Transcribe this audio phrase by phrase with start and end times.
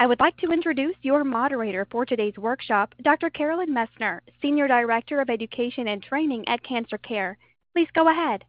[0.00, 3.30] I would like to introduce your moderator for today's workshop, Dr.
[3.30, 7.36] Carolyn Messner, Senior Director of Education and Training at Cancer Care.
[7.74, 8.44] Please go ahead.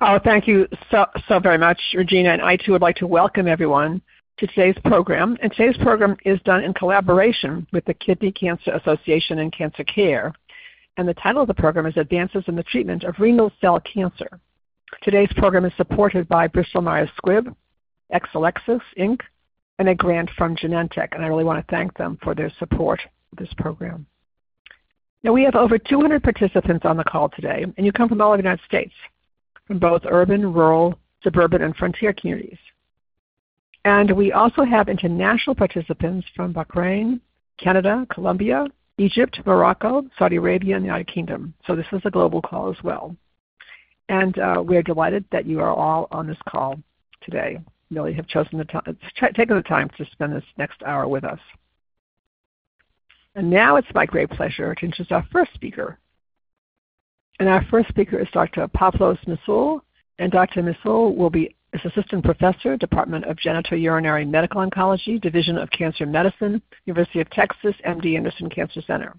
[0.00, 2.30] Oh, thank you so, so very much, Regina.
[2.30, 4.00] And I too would like to welcome everyone
[4.38, 5.36] to today's program.
[5.42, 10.32] And today's program is done in collaboration with the Kidney Cancer Association and Cancer Care.
[10.96, 14.38] And the title of the program is Advances in the Treatment of Renal Cell Cancer.
[15.02, 17.52] Today's program is supported by Bristol Myers Squibb,
[18.12, 19.18] Exelixis, Inc.,
[19.78, 23.00] and a grant from Genentech, and I really want to thank them for their support
[23.32, 24.06] of this program.
[25.22, 28.28] Now, we have over 200 participants on the call today, and you come from all
[28.28, 28.92] over the United States,
[29.66, 32.58] from both urban, rural, suburban, and frontier communities.
[33.84, 37.20] And we also have international participants from Bahrain,
[37.58, 38.66] Canada, Colombia,
[38.98, 41.54] Egypt, Morocco, Saudi Arabia, and the United Kingdom.
[41.66, 43.16] So this is a global call as well.
[44.08, 46.78] And uh, we're delighted that you are all on this call
[47.22, 47.58] today
[47.90, 48.96] really have chosen the time,
[49.34, 51.40] taken the time to spend this next hour with us.
[53.34, 55.98] And now it's my great pleasure to introduce our first speaker.
[57.40, 58.66] And our first speaker is Dr.
[58.68, 59.80] Pavlos Msaouel,
[60.18, 60.62] and Dr.
[60.62, 66.62] Msaouel will be is Assistant Professor, Department of Genitourinary Medical Oncology, Division of Cancer Medicine,
[66.84, 69.12] University of Texas, MD Anderson Cancer Center.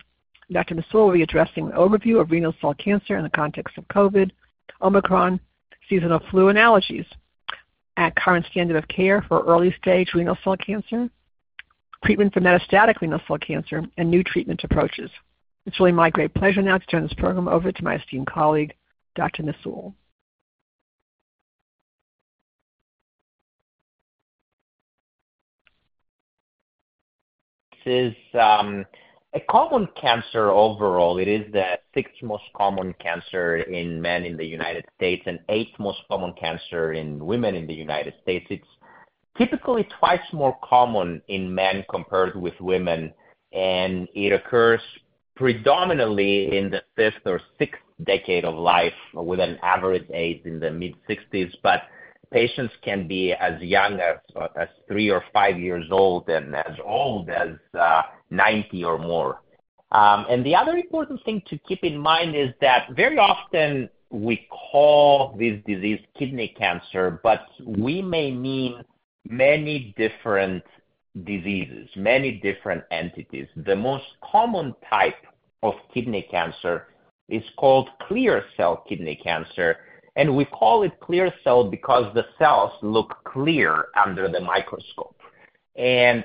[0.50, 0.76] Dr.
[0.76, 4.32] Msaouel will be addressing an overview of renal cell cancer in the context of COVID,
[4.82, 5.40] Omicron,
[5.90, 7.06] seasonal flu, and allergies
[7.98, 11.10] at current standard of care for early stage renal cell cancer,
[12.04, 15.10] treatment for metastatic renal cell cancer, and new treatment approaches.
[15.66, 18.74] It's really my great pleasure now to turn this program over to my esteemed colleague,
[19.16, 19.44] Dr.
[19.44, 19.94] Msaouel.
[27.86, 28.84] This is um,
[29.36, 31.18] a common cancer overall.
[31.18, 35.78] It is the sixth most common cancer in men in the United States and eighth
[35.78, 38.46] most common cancer in women in the United States.
[38.50, 38.68] It's
[39.38, 43.14] typically twice more common in men compared with women,
[43.52, 44.80] and it occurs
[45.36, 50.72] predominantly in the fifth or sixth decade of life with an average age in the
[50.72, 51.54] mid-60s.
[51.62, 51.82] But
[52.32, 57.50] patients can be as young as, three or five years old and as old as
[57.78, 58.02] uh,
[58.36, 59.42] 90 or more.
[59.92, 64.48] Um, and the other important thing to keep in mind is that very often we
[64.72, 68.84] call this disease kidney cancer, but we may mean
[69.28, 70.64] many different
[71.24, 73.48] diseases, many different entities.
[73.56, 75.16] The most common type
[75.64, 76.88] of kidney cancer
[77.30, 79.78] is called clear cell kidney cancer,
[80.16, 85.20] and we call it clear cell because the cells look clear under the microscope.
[85.76, 86.24] And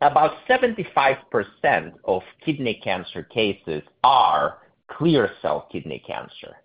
[0.00, 6.56] about 75% of kidney cancer cases are clear cell kidney cancer.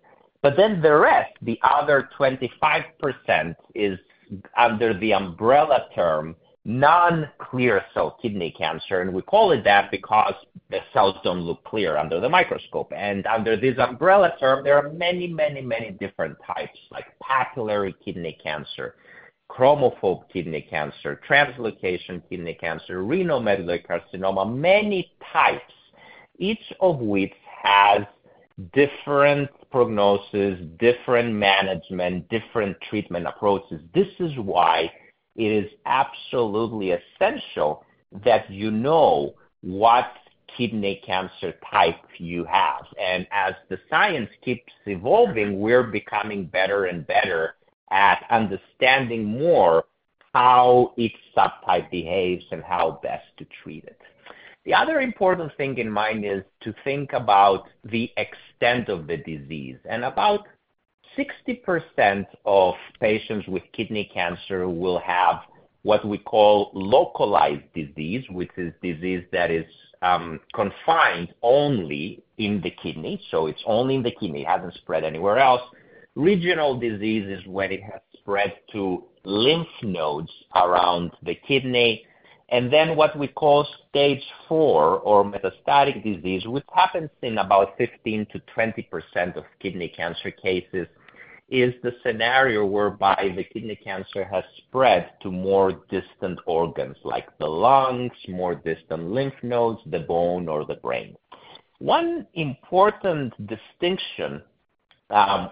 [0.42, 3.98] But then the rest, the other 25%, is
[4.56, 6.36] under the umbrella term
[6.66, 10.34] non-clear cell kidney cancer, and we call it that because
[10.68, 12.92] the cells don't look clear under the microscope.
[12.94, 18.36] And under this umbrella term, there are many, many, many different types, like papillary kidney
[18.42, 18.96] cancer,
[19.50, 25.72] chromophobe kidney cancer, translocation kidney cancer, renal medullary carcinoma, many types,
[26.38, 28.02] each of which has
[28.72, 33.80] different prognosis, different management, different treatment approaches.
[33.94, 34.90] This is why
[35.36, 37.84] it is absolutely essential
[38.24, 40.06] that you know what
[40.56, 42.86] kidney cancer type you have.
[43.00, 47.56] And as the science keeps evolving, we're becoming better and better
[47.90, 49.84] at understanding more
[50.32, 54.00] how each subtype behaves and how best to treat it.
[54.66, 59.78] The other important thing in mind is to think about the extent of the disease.
[59.88, 60.40] And about
[61.16, 65.36] 60% of patients with kidney cancer will have
[65.82, 69.64] what we call localized disease, which is disease that is
[70.02, 73.22] um, confined only in the kidney.
[73.30, 75.62] So it's only in the kidney, it hasn't spread anywhere else.
[76.16, 82.06] Regional disease is when it has spread to lymph nodes around the kidney.
[82.48, 88.26] And then what we call stage four or metastatic disease, which happens in about 15
[88.32, 90.86] to 20% of kidney cancer cases,
[91.50, 97.46] is the scenario whereby the kidney cancer has spread to more distant organs like the
[97.46, 101.14] lungs, more distant lymph nodes, the bone, or the brain.
[101.78, 104.42] One important distinction
[105.08, 105.50] Um,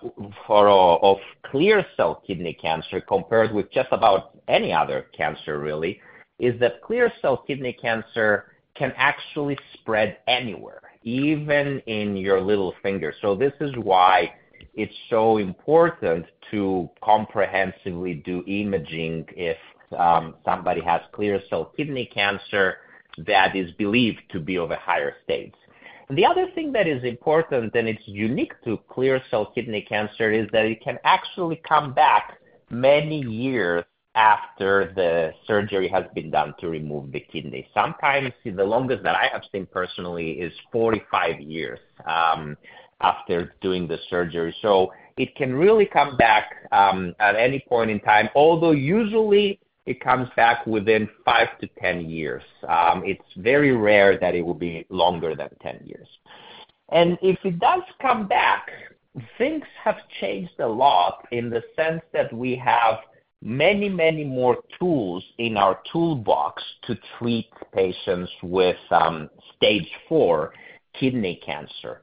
[0.49, 6.01] uh, of clear cell kidney cancer compared with just about any other cancer really
[6.41, 13.15] is that clear cell kidney cancer can actually spread anywhere, even in your little finger.
[13.23, 14.33] So this is why
[14.75, 19.57] it's so important to comprehensively do imaging if
[19.97, 22.79] um, somebody has clear cell kidney cancer
[23.19, 25.55] that is believed to be of a higher stage.
[26.11, 30.49] The other thing that is important, and it's unique to clear cell kidney cancer, is
[30.53, 32.39] that it can actually come back
[32.71, 33.85] many years
[34.15, 37.67] after the surgery has been done to remove the kidney.
[37.75, 42.57] Sometimes the longest that I have seen personally is 45 years um,
[43.01, 44.55] after doing the surgery.
[44.63, 50.01] So it can really come back um, at any point in time, although usually it
[50.01, 52.43] comes back within five to ten years.
[52.69, 56.09] Um, it's very rare that it will be longer than 10 years.
[56.91, 58.71] And if it does come back,
[59.39, 62.99] things have changed a lot in the sense that we have
[63.43, 70.53] many, many more tools in our toolbox to treat patients with um, stage four
[70.99, 72.03] kidney cancer.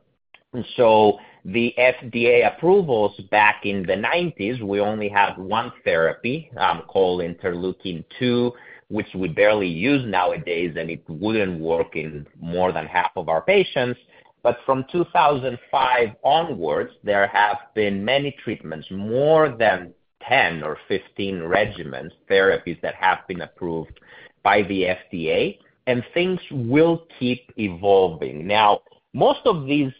[0.76, 7.22] So the FDA approvals back in the 1990s, we only had one therapy um, called
[7.22, 8.52] interleukin-2,
[8.90, 13.42] which we barely use nowadays, and it wouldn't work in more than half of our
[13.42, 14.00] patients.
[14.44, 19.94] But from 2005 onwards, there have been many treatments, more than
[20.28, 24.00] 10 or 15 regimens, therapies that have been approved
[24.44, 25.58] by the FDA,
[25.88, 28.46] and things will keep evolving.
[28.46, 28.82] Now,
[29.14, 29.92] most of these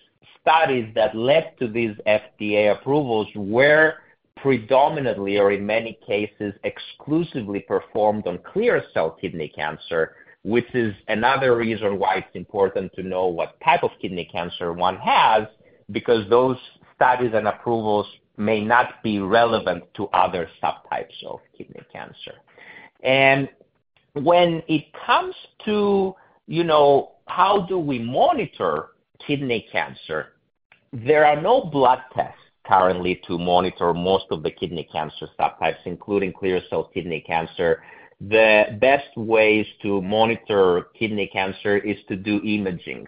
[0.42, 3.96] studies that led to these FDA approvals were
[4.38, 11.56] predominantly, or in many cases, exclusively performed on clear cell kidney cancer, which is another
[11.56, 15.44] reason why it's important to know what type of kidney cancer one has,
[15.92, 16.58] because those
[16.96, 18.08] studies and approvals
[18.38, 22.34] may not be relevant to other subtypes of kidney cancer.
[23.04, 23.50] And
[24.14, 25.36] when it comes
[25.66, 26.16] to,
[26.48, 28.90] you know, how do we monitor
[29.26, 30.34] kidney cancer,
[30.94, 36.34] there are no blood tests currently to monitor most of the kidney cancer subtypes, including
[36.34, 37.82] clear cell kidney cancer.
[38.20, 43.08] The best ways to monitor kidney cancer is to do imaging.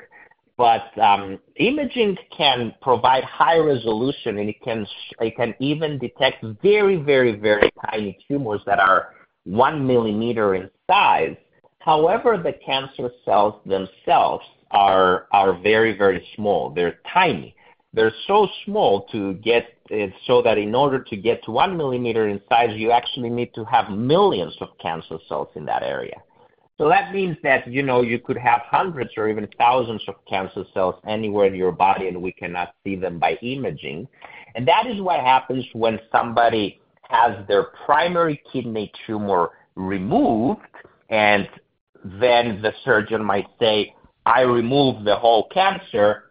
[0.58, 7.72] But um, imaging can provide high resolution, and it can even detect very, very, very
[7.90, 9.14] tiny tumors that are
[9.46, 11.36] 1 millimeter in size.
[11.80, 16.72] However, the cancer cells themselves are very, very small.
[16.72, 17.56] They're tiny.
[17.94, 22.28] They're so small to get it so that in order to get to 1 millimeter
[22.28, 26.20] in size, you actually need to have millions of cancer cells in that area.
[26.80, 30.64] So that means that, you know, you could have hundreds or even thousands of cancer
[30.74, 34.08] cells anywhere in your body, and we cannot see them by imaging.
[34.56, 40.62] And that is what happens when somebody has their primary kidney tumor removed,
[41.10, 41.48] and
[42.04, 43.94] then the surgeon might say,
[44.26, 46.24] "I removed the whole cancer."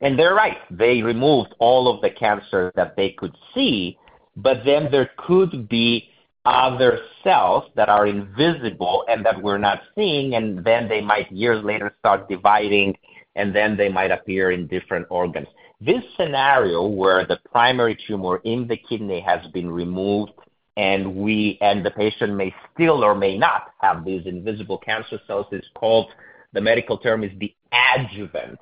[0.00, 3.96] And they're right, they removed all of the cancer that they could see,
[4.36, 6.10] but then there could be
[6.44, 11.64] other cells that are invisible and that we're not seeing, and then they might, years
[11.64, 12.96] later, start dividing,
[13.36, 15.48] and then they might appear in different organs.
[15.80, 20.32] This scenario, where the primary tumor in the kidney has been removed,
[20.76, 25.46] and we and the patient may still or may not have these invisible cancer cells,
[25.52, 26.10] is called,
[26.54, 28.58] the medical term is the adjuvant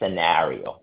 [0.00, 0.80] scenario.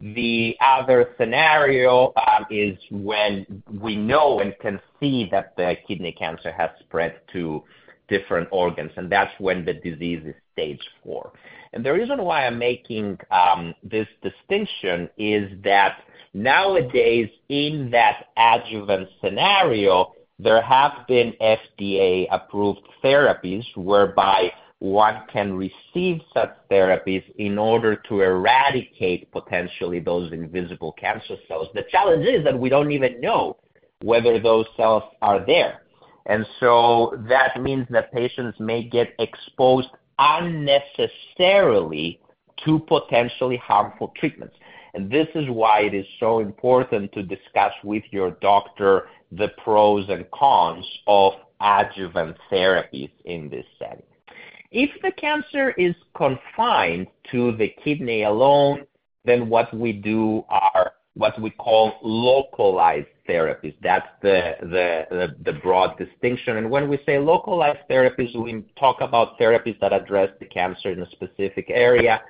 [0.00, 6.52] The other scenario um, is when we know and can see that the kidney cancer
[6.52, 7.62] has spread to
[8.08, 11.32] different organs, and that's when the disease is stage four.
[11.72, 15.98] And The reason why I'm making um, this distinction is that
[16.34, 26.50] nowadays, in that adjuvant scenario, there have been FDA-approved therapies whereby one can receive such
[26.70, 31.68] therapies in order to eradicate potentially those invisible cancer cells.
[31.74, 33.56] The challenge is that we don't even know
[34.02, 35.82] whether those cells are there.
[36.26, 42.20] And so that means that patients may get exposed unnecessarily
[42.64, 44.56] to potentially harmful treatments.
[44.94, 50.08] And this is why it is so important to discuss with your doctor the pros
[50.08, 54.02] and cons of adjuvant therapies in this setting.
[54.70, 58.86] If the cancer is confined to the kidney alone,
[59.24, 63.74] then what we do are what we call localized therapies.
[63.82, 66.58] That's the broad distinction.
[66.58, 71.00] And when we say localized therapies, we talk about therapies that address the cancer in
[71.00, 72.20] a specific area.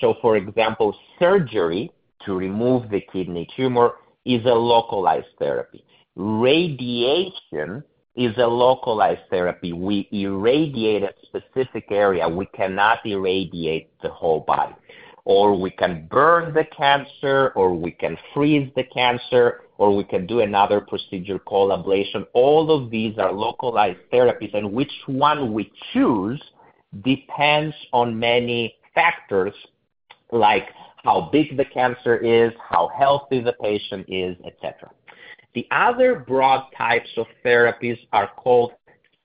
[0.00, 1.90] So, for example, surgery
[2.24, 5.84] to remove the kidney tumor is a localized therapy.
[6.14, 7.82] Radiation
[8.16, 9.72] is a localized therapy.
[9.72, 12.28] We irradiate a specific area.
[12.28, 14.74] We cannot irradiate the whole body.
[15.24, 20.26] Or we can burn the cancer, or we can freeze the cancer, or we can
[20.26, 22.26] do another procedure called ablation.
[22.32, 26.40] All of these are localized therapies, and which one we choose
[27.02, 29.52] depends on many factors,
[30.30, 30.68] like
[31.04, 34.90] how big the cancer is, how healthy the patient is, et cetera.
[35.56, 38.72] The other broad types of therapies are called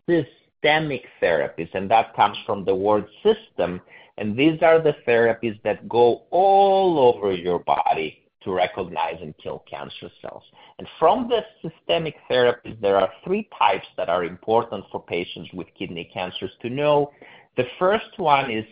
[0.09, 3.81] systemic therapies, and that comes from the word system,
[4.17, 9.65] and these are the therapies that go all over your body to recognize and kill
[9.69, 10.43] cancer cells.
[10.79, 15.67] And from the systemic therapies, there are three types that are important for patients with
[15.77, 17.11] kidney cancers to know.
[17.57, 18.63] The first one is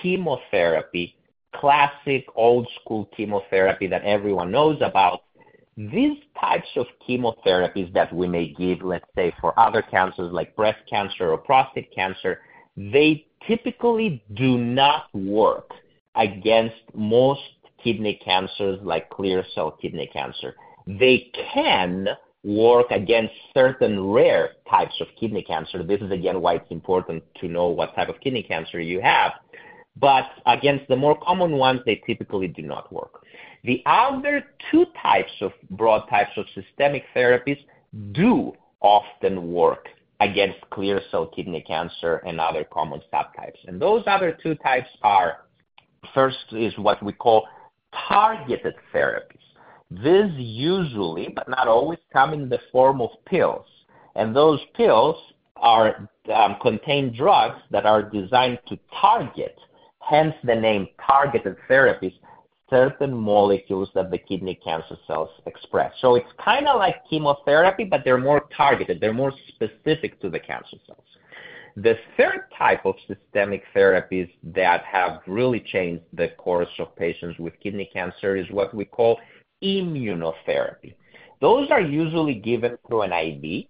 [0.00, 1.14] chemotherapy,
[1.54, 5.24] classic old school chemotherapy that everyone knows about.
[5.76, 10.78] These types of chemotherapies that we may give, let's say, for other cancers like breast
[10.88, 12.40] cancer or prostate cancer,
[12.76, 15.70] they typically do not work
[16.14, 17.40] against most
[17.82, 20.54] kidney cancers like clear cell kidney cancer.
[20.86, 22.08] They can
[22.44, 25.82] work against certain rare types of kidney cancer.
[25.82, 29.32] This is again why it's important to know what type of kidney cancer you have.
[29.96, 33.24] But against the more common ones, they typically do not work.
[33.64, 37.58] The other two types of broad types of systemic therapies
[38.12, 39.86] do often work
[40.20, 43.58] against clear cell kidney cancer and other common subtypes.
[43.66, 45.38] And those other two types are,
[46.14, 47.46] first is what we call
[48.08, 49.38] targeted therapies.
[49.90, 53.66] These usually, but not always, come in the form of pills.
[54.14, 55.16] And those pills
[55.56, 59.56] are um, contain drugs that are designed to target,
[60.00, 62.14] hence the name targeted therapies,
[62.70, 65.92] certain molecules that the kidney cancer cells express.
[66.00, 69.00] So it's kinda like chemotherapy, but they're more targeted.
[69.00, 71.04] They're more specific to the cancer cells.
[71.76, 77.58] The third type of systemic therapies that have really changed the course of patients with
[77.60, 79.18] kidney cancer is what we call
[79.62, 80.94] immunotherapy.
[81.40, 83.66] Those are usually given through an IV.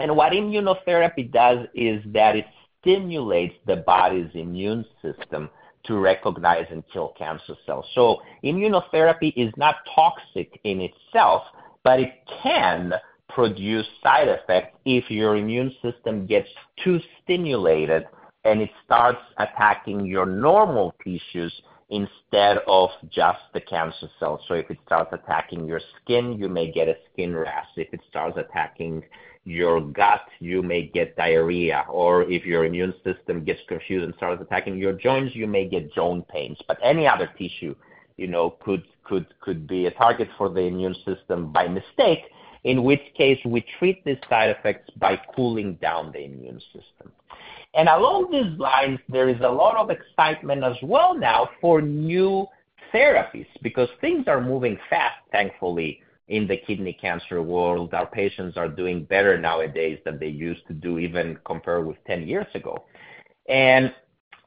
[0.00, 2.46] And what immunotherapy does is that it
[2.80, 5.48] stimulates the body's immune system
[5.86, 7.86] to recognize and kill cancer cells.
[7.94, 11.42] So immunotherapy is not toxic in itself,
[11.84, 12.12] but it
[12.42, 12.92] can
[13.28, 16.48] produce side effects if your immune system gets
[16.82, 18.04] too stimulated,
[18.44, 21.52] and it starts attacking your normal tissues
[21.90, 24.40] instead of just the cancer cells.
[24.48, 27.66] So if it starts attacking your skin, you may get a skin rash.
[27.76, 29.02] If it starts attacking
[29.46, 31.86] your gut, you may get diarrhea.
[31.88, 35.94] Or if your immune system gets confused and starts attacking your joints, you may get
[35.94, 36.58] joint pains.
[36.66, 37.74] But any other tissue,
[38.16, 42.24] you know, could could could be a target for the immune system by mistake,
[42.64, 47.12] in which case we treat these side effects by cooling down the immune system.
[47.74, 52.46] And along these lines, there is a lot of excitement as well now for new
[52.92, 57.94] therapies because things are moving fast, thankfully, in the kidney cancer world.
[57.94, 62.26] Our patients are doing better nowadays than they used to do, even compared with 10
[62.26, 62.84] years ago.
[63.48, 63.94] And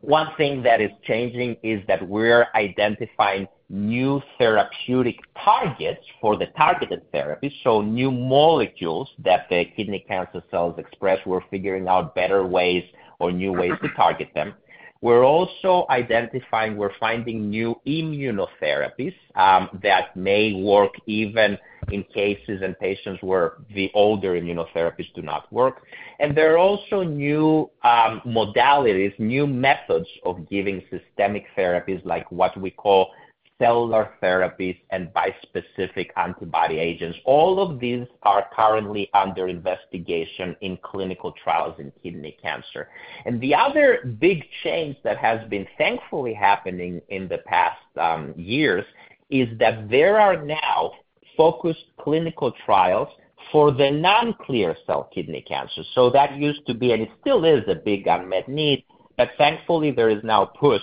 [0.02, 7.10] one thing that is changing is that we're identifying new therapeutic targets for the targeted
[7.12, 7.54] therapy.
[7.64, 12.84] So new molecules that the kidney cancer cells express, we're figuring out better ways
[13.20, 14.54] or new ways to target them.
[15.02, 21.58] We're also identifying, we're finding new immunotherapies um, that may work even
[21.92, 25.84] in cases and patients where the older immunotherapies do not work.
[26.20, 32.60] And there are also new um, modalities, new methods of giving systemic therapies like what
[32.60, 33.12] we call
[33.60, 37.20] cellular therapies and bispecific antibody agents.
[37.26, 42.90] All of these are currently under investigation in clinical trials in kidney cancer.
[43.26, 48.86] And the other big change that has been thankfully happening in the past um, years
[49.30, 50.94] is that there are now
[51.38, 53.10] focused clinical trials
[53.52, 55.84] for the non-clear cell kidney cancer.
[55.94, 58.86] So that used to be, and it still is, a big unmet need,
[59.18, 60.82] but thankfully there is now push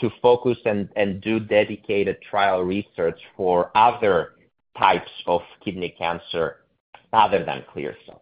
[0.00, 4.32] to focus and do dedicated trial research for other
[4.78, 6.58] types of kidney cancer
[7.12, 8.20] other than clear cell.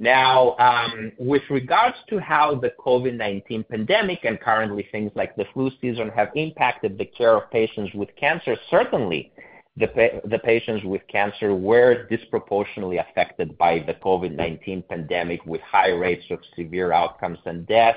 [0.00, 5.72] Now, um, with regards to how the COVID-19 pandemic and currently things like the flu
[5.80, 9.32] season have impacted the care of patients with cancer, certainly
[9.76, 16.38] the patients with cancer were disproportionately affected by the COVID-19 pandemic, with high rates of
[16.56, 17.96] severe outcomes and death.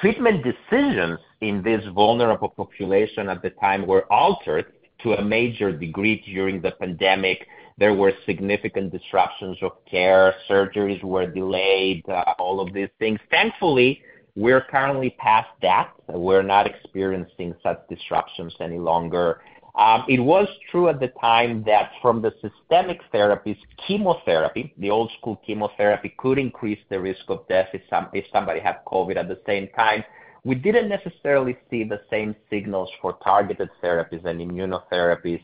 [0.00, 4.66] Treatment decisions in this vulnerable population at the time were altered
[5.02, 7.46] to a major degree during the pandemic.
[7.78, 13.18] There were significant disruptions of care, surgeries were delayed, uh, all of these things.
[13.30, 14.02] Thankfully,
[14.34, 15.92] we're currently past that.
[16.08, 19.40] We're not experiencing such disruptions any longer.
[19.78, 23.56] Um, it was true at the time that from the systemic therapies,
[23.86, 29.16] chemotherapy, the old school chemotherapy, could increase the risk of death if somebody had COVID
[29.16, 30.02] at the same time.
[30.42, 35.42] We didn't necessarily see the same signals for targeted therapies and immunotherapies.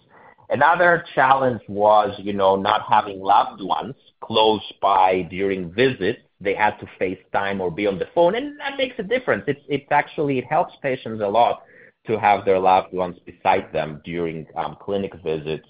[0.51, 6.19] Another challenge was, you know, not having loved ones close by during visits.
[6.41, 9.45] They had to FaceTime or be on the phone, and that makes a difference.
[9.47, 11.63] It's actually, it helps patients a lot
[12.07, 15.67] to have their loved ones beside them during um, clinic visits.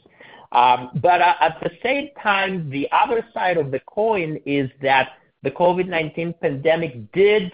[0.53, 5.13] Um, but uh, at the same time, the other side of the coin is that
[5.43, 7.53] the COVID-19 pandemic did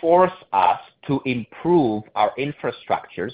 [0.00, 3.32] force us to improve our infrastructures,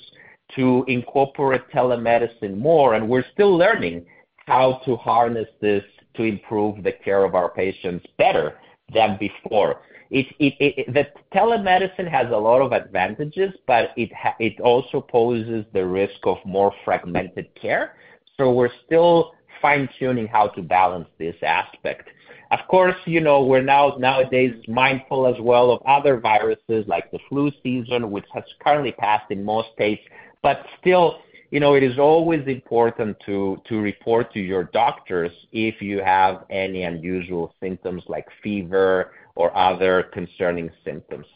[0.56, 4.04] to incorporate telemedicine more, and we're still learning
[4.46, 5.82] how to harness this
[6.14, 8.58] to improve the care of our patients better
[8.92, 9.82] than before.
[10.14, 16.72] The telemedicine has a lot of advantages, but it also poses the risk of more
[16.84, 17.96] fragmented care.
[18.36, 22.08] So we're still fine-tuning how to balance this aspect.
[22.52, 27.18] Of course, you know, we're now nowadays mindful as well of other viruses, like the
[27.28, 30.02] flu season, which has currently passed in most states.
[30.42, 31.18] But still,
[31.50, 36.82] you know, it is always important to report to your doctors if you have any
[36.84, 41.26] unusual symptoms like fever or other concerning symptoms.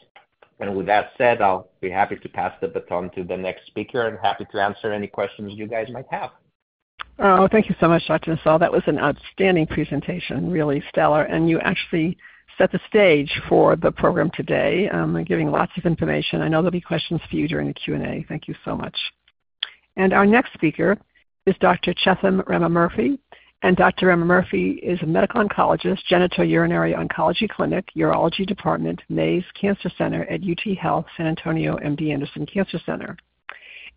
[0.61, 4.09] And with that said, I'll be happy to pass the baton to the next speaker
[4.09, 6.31] and happy to answer any questions you guys might have.
[7.21, 8.37] Oh, thank you so much, Dr.
[8.37, 8.61] Msaouel.
[8.61, 12.17] That was an outstanding presentation, really stellar, and you actually
[12.57, 16.43] set the stage for the program today, um, giving lots of information.
[16.43, 18.25] I know there'll be questions for you during the Q&A.
[18.28, 18.97] Thank you so much.
[19.97, 20.97] And our next speaker
[21.47, 21.95] is Dr.
[21.95, 23.19] Chetan Ramamurthy,
[23.62, 24.10] and Dr.
[24.10, 30.42] Emma Ramamurthy is a medical oncologist, genitourinary oncology clinic, urology department, Mays Cancer Center at
[30.42, 33.16] UT Health San Antonio MD Anderson Cancer Center.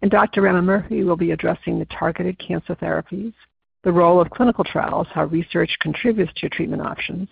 [0.02, 0.48] And Dr.
[0.48, 3.34] Emma Ramamurthy will be addressing the targeted cancer therapies,
[3.84, 7.28] the role of clinical trials, how research contributes to treatment options,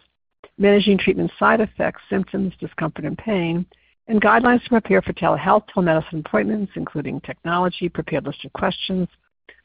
[0.59, 3.65] managing treatment side effects, symptoms, discomfort, and pain,
[4.07, 9.07] and guidelines to prepare for telehealth, telemedicine appointments, including technology, prepared list of questions,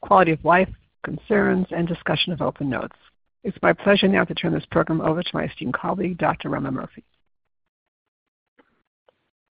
[0.00, 0.68] quality of life
[1.04, 2.96] concerns, and discussion of open notes.
[3.44, 6.48] It's my pleasure now to turn this program over to my esteemed colleague, Dr.
[6.48, 7.04] Ramamurthy.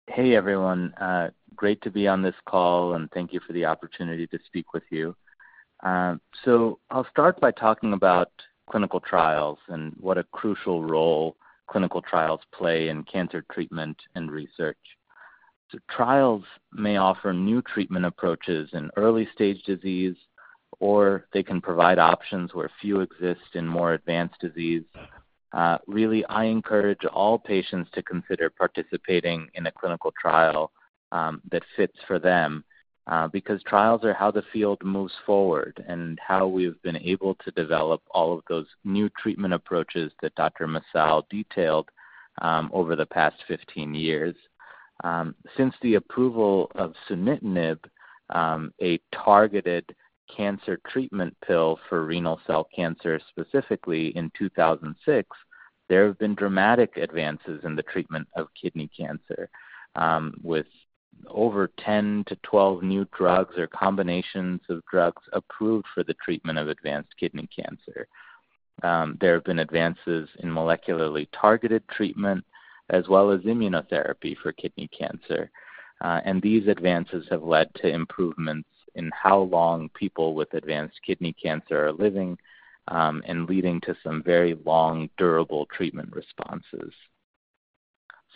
[0.08, 0.92] Hey, everyone.
[1.00, 4.72] Uh, great to be on this call, and thank you for the opportunity to speak
[4.72, 5.14] with you.
[5.82, 8.30] Uh, so I'll start by talking about
[8.70, 11.36] clinical trials and what a crucial role
[11.68, 14.78] clinical trials play in cancer treatment and research.
[15.70, 20.16] So trials may offer new treatment approaches in early-stage disease,
[20.80, 24.84] or they can provide options where few exist in more advanced disease.
[25.52, 30.72] Uh, really, I encourage all patients to consider participating in a clinical trial
[31.12, 32.64] um, that fits for them,
[33.06, 37.50] uh, because trials are how the field moves forward and how we've been able to
[37.50, 40.66] develop all of those new treatment approaches that Dr.
[40.66, 41.90] Msaouel detailed
[42.40, 44.34] um, over the past 15 years.
[45.04, 47.78] Um, since the approval of sunitinib,
[48.34, 49.94] a targeted
[50.34, 55.28] cancer treatment pill for renal cell cancer, specifically in 2006,
[55.88, 59.48] there have been dramatic advances in the treatment of kidney cancer,
[59.96, 60.66] um, with
[61.28, 66.68] over 10 to 12 new drugs or combinations of drugs approved for the treatment of
[66.68, 68.08] advanced kidney cancer.
[68.82, 72.44] Um, there have been advances in molecularly targeted treatment
[72.90, 75.50] as well as immunotherapy for kidney cancer.
[76.00, 81.32] Uh, and these advances have led to improvements in how long people with advanced kidney
[81.32, 82.38] cancer are living,
[82.88, 86.92] um, and leading to some very long, durable treatment responses.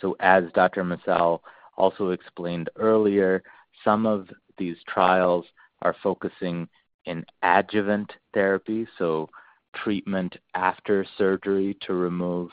[0.01, 0.83] So as Dr.
[0.83, 1.41] Msaouel
[1.75, 3.43] also explained earlier,
[3.83, 5.45] some of these trials
[5.81, 6.67] are focusing
[7.05, 9.29] in adjuvant therapy, so
[9.75, 12.49] treatment after surgery to remove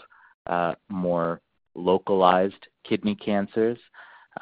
[0.47, 1.41] uh, more
[1.75, 3.79] localized kidney cancers.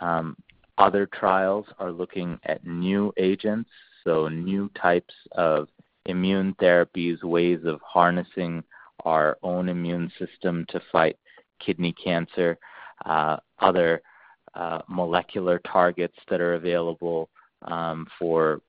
[0.00, 0.36] Um,
[0.82, 3.70] Other trials are looking at new agents,
[4.02, 5.68] so new types of
[6.06, 8.64] immune therapies, ways of harnessing
[9.04, 11.16] our own immune system to fight
[11.60, 12.58] kidney cancer,
[13.60, 14.02] other
[14.88, 17.30] molecular targets that are available
[18.18, 18.60] for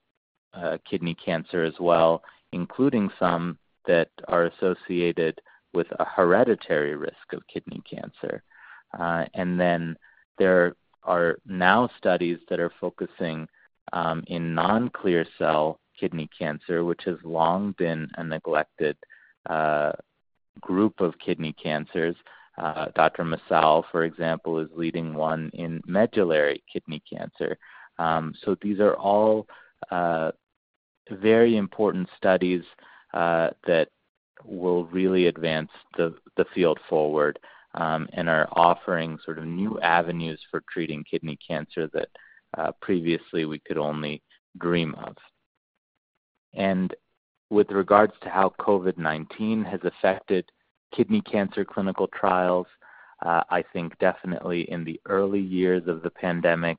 [0.54, 2.22] uh, kidney cancer as well,
[2.52, 5.42] including some that are associated
[5.74, 8.44] with a hereditary risk of kidney cancer.
[9.00, 9.98] Uh, and then
[10.38, 10.76] there are
[11.46, 13.48] now studies that are focusing
[13.92, 18.98] um, in non clear cell kidney cancer, which has long been a neglected
[19.50, 19.92] uh,
[20.62, 22.16] group of kidney cancers.
[22.58, 23.24] Uh, Dr.
[23.24, 27.58] Msaouel, for example, is leading one in medullary kidney cancer.
[27.98, 29.48] Um, so these are all
[29.92, 30.32] uh,
[31.10, 32.64] very important studies
[33.14, 33.90] uh, that
[34.44, 37.40] will really advance the, the field forward
[37.76, 42.10] and are offering sort of new avenues for treating kidney cancer that
[42.58, 44.22] uh, previously we could only
[44.60, 45.16] dream of.
[46.54, 46.94] And
[47.50, 50.46] with regards to how COVID 19 has affected
[50.96, 52.68] kidney cancer clinical trials,
[53.26, 56.78] uh, I think definitely in the early years of the pandemic,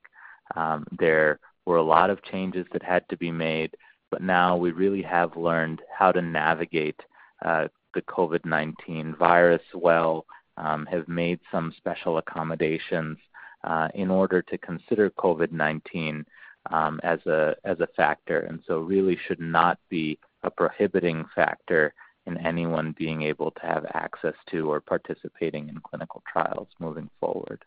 [0.57, 3.75] um, there were a lot of changes that had to be made,
[4.11, 7.01] but now we really have learned how to navigate
[7.45, 13.19] uh, the COVID 19 virus well, um, have made some special accommodations
[13.65, 16.25] uh, in order to consider COVID 19
[16.71, 21.95] um, as, a, as a factor, and so really should not be a prohibiting factor
[22.27, 27.65] in anyone being able to have access to or participating in clinical trials moving forward.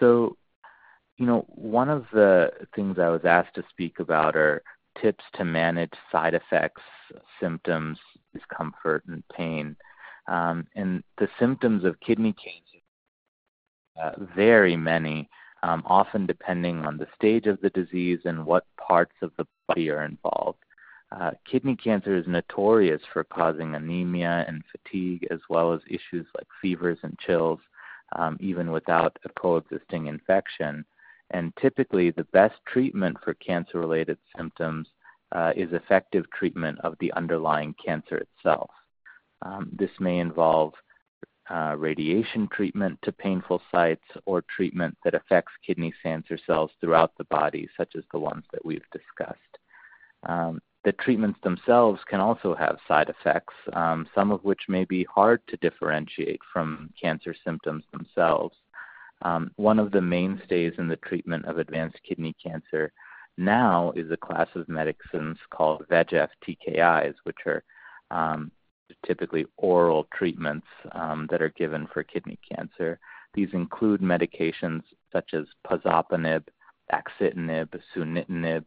[0.00, 0.36] So,
[1.16, 4.62] you know, one of the things I was asked to speak about are
[5.00, 6.82] tips to manage side effects,
[7.40, 7.98] symptoms,
[8.32, 9.76] discomfort, and pain.
[10.26, 12.74] Um, and the symptoms of kidney cancer
[14.02, 14.12] uh,
[14.76, 15.28] many,
[15.62, 19.90] um, often depending on the stage of the disease and what parts of the body
[19.90, 20.58] are involved.
[21.12, 26.46] Uh, kidney cancer is notorious for causing anemia and fatigue, as well as issues like
[26.60, 27.60] fevers and chills,
[28.16, 30.84] um, even without a coexisting infection.
[31.30, 34.88] And typically, the best treatment for cancer related symptoms
[35.32, 38.70] uh, is effective treatment of the underlying cancer itself.
[39.44, 40.72] Um, this may involve
[41.50, 47.24] uh, radiation treatment to painful sites or treatment that affects kidney cancer cells throughout the
[47.24, 49.38] body, such as the ones that we've discussed.
[50.26, 55.04] Um, the treatments themselves can also have side effects, um, some of which may be
[55.04, 58.56] hard to differentiate from cancer symptoms themselves.
[59.22, 62.92] Um, one of the mainstays in the treatment of advanced kidney cancer
[63.36, 67.64] now is a class of medicines called VEGF TKIs, which are
[68.10, 68.50] um,
[69.06, 72.98] typically oral treatments um, that are given for kidney cancer.
[73.34, 76.44] These include medications such as pazopanib,
[76.92, 78.64] axitinib, sunitinib,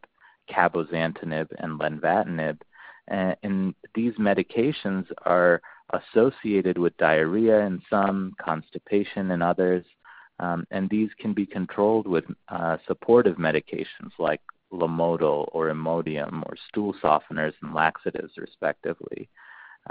[0.50, 2.60] cabozantinib, and lenvatinib.
[3.08, 5.62] And, these medications are
[5.94, 9.84] associated with diarrhea in some, constipation in others,
[10.40, 16.56] um, and these can be controlled with uh, supportive medications like Lomotil or Imodium or
[16.68, 19.30] stool softeners and laxatives, respectively.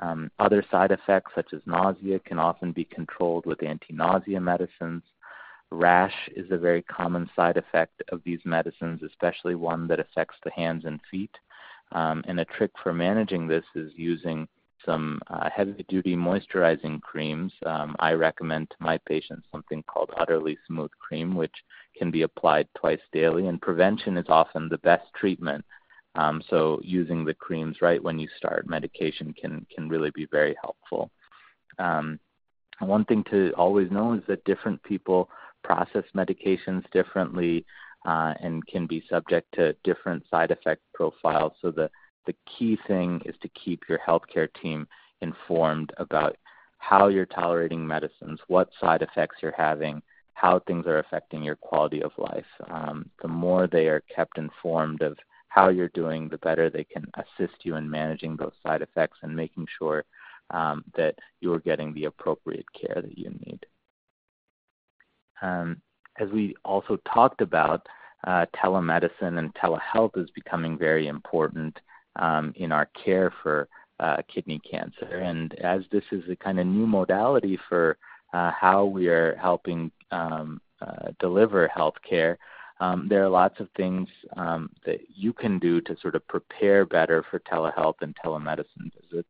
[0.00, 5.02] Um, other side effects, such as nausea, can often be controlled with anti nausea medicines.
[5.70, 10.50] Rash is a very common side effect of these medicines, especially one that affects the
[10.52, 11.34] hands and feet.
[11.92, 14.48] Um, and a trick for managing this is using
[14.84, 17.52] some uh, heavy duty moisturizing creams.
[17.64, 21.54] Um, I recommend to my patients something called Udderly Smooth Cream, which
[21.98, 23.48] can be applied twice daily.
[23.48, 25.64] And prevention is often the best treatment
[26.16, 30.56] um, so using the creams right when you start medication can can really be very
[30.60, 31.10] helpful.
[31.78, 32.18] Um,
[32.80, 35.28] one thing to always know is that different people
[35.62, 37.64] process medications differently
[38.06, 41.52] uh, and can be subject to different side effect profiles.
[41.60, 41.90] So the
[42.26, 44.88] the key thing is to keep your healthcare team
[45.20, 46.36] informed about
[46.78, 50.02] how you're tolerating medicines, what side effects you're having,
[50.34, 52.44] how things are affecting your quality of life.
[52.68, 55.16] Um, the more they are kept informed of
[55.56, 59.34] how you're doing, the better they can assist you in managing those side effects and
[59.34, 60.04] making sure
[60.50, 63.64] um, that you're getting the appropriate care that you need.
[65.40, 65.80] Um,
[66.20, 67.86] as we also talked about,
[68.26, 71.78] uh, telemedicine and telehealth is becoming very important
[72.16, 73.66] um, in our care for
[73.98, 75.20] uh, kidney cancer.
[75.22, 77.96] And as this is a kind of new modality for
[78.34, 82.38] uh, how we are helping um, uh, deliver health care,
[82.80, 86.84] um, there are lots of things um, that you can do to sort of prepare
[86.84, 89.28] better for telehealth and telemedicine visits.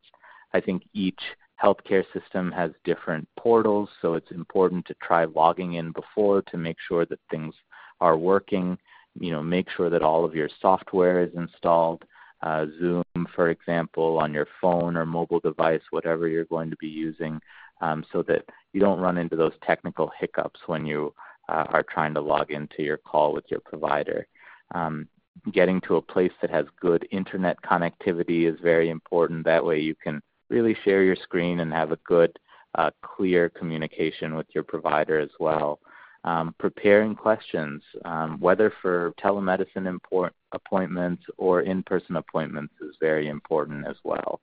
[0.52, 1.20] I think each
[1.62, 6.76] healthcare system has different portals, so it's important to try logging in before to make
[6.88, 7.54] sure that things
[8.00, 8.78] are working.
[9.18, 12.04] You know, make sure that all of your software is installed.
[12.42, 13.04] Uh, Zoom,
[13.34, 17.40] for example, on your phone or mobile device, whatever you're going to be using,
[17.80, 21.14] um, so that you don't run into those technical hiccups when you
[21.48, 24.26] are trying to log into your call with your provider.
[24.74, 25.08] Um,
[25.52, 29.44] getting to a place that has good internet connectivity is very important.
[29.44, 32.36] That way you can really share your screen and have a good,
[32.74, 35.80] uh, clear communication with your provider as well.
[36.24, 43.86] Um, preparing questions, um, whether for telemedicine import, appointments or in-person appointments is very important
[43.86, 44.40] as well.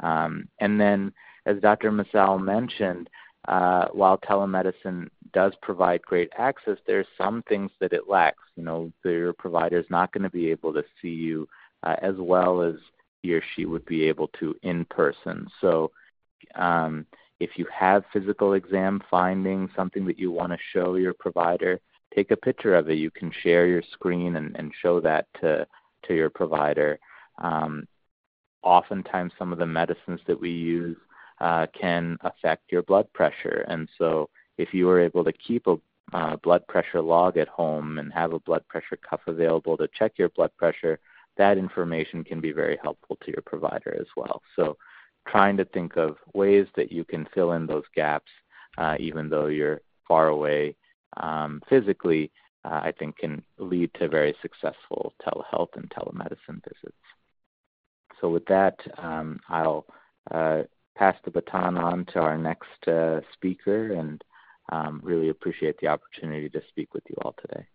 [0.00, 1.12] Um, and then,
[1.46, 1.90] as Dr.
[1.90, 3.08] Msaouel mentioned,
[3.48, 8.42] uh, while telemedicine does provide great access, there's some things that it lacks.
[8.56, 11.48] You know, your provider is not going to be able to see you
[11.82, 12.74] uh, as well as
[13.22, 15.48] he or she would be able to in person.
[15.60, 15.90] So,
[16.54, 17.06] um,
[17.40, 21.80] if you have physical exam findings, something that you want to show your provider,
[22.14, 22.98] take a picture of it.
[22.98, 25.66] You can share your screen and, and show that to
[26.06, 26.98] to your provider.
[27.38, 27.86] Um,
[28.62, 30.96] oftentimes, some of the medicines that we use
[31.42, 33.64] uh, can affect your blood pressure.
[33.68, 35.76] And so, if you are able to keep a
[36.12, 40.12] uh, blood pressure log at home and have a blood pressure cuff available to check
[40.16, 41.00] your blood pressure,
[41.36, 44.40] that information can be very helpful to your provider as well.
[44.54, 44.76] So,
[45.26, 48.30] trying to think of ways that you can fill in those gaps,
[48.78, 50.76] uh, even though you're far away
[51.16, 52.30] um, physically,
[52.64, 57.04] uh, I think can lead to very successful telehealth and telemedicine visits.
[58.20, 59.86] So, with that, um, I'll
[60.30, 60.62] uh,
[60.96, 64.22] pass the baton on to our next uh, speaker and
[64.70, 67.66] um, really appreciate the opportunity to speak with you all today.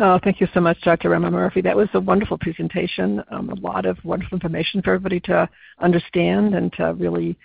[0.00, 1.10] Oh, thank you so much, Dr.
[1.10, 1.62] Ramamurthy.
[1.62, 5.48] That was a wonderful presentation, um, a lot of wonderful information for everybody to
[5.80, 7.36] understand and to really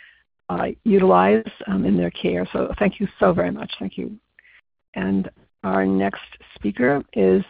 [0.50, 2.48] uh, utilize um, in their care.
[2.54, 3.74] So thank you so very much.
[3.80, 4.18] Thank you.
[4.94, 5.30] And
[5.64, 6.22] our next
[6.56, 7.44] speaker is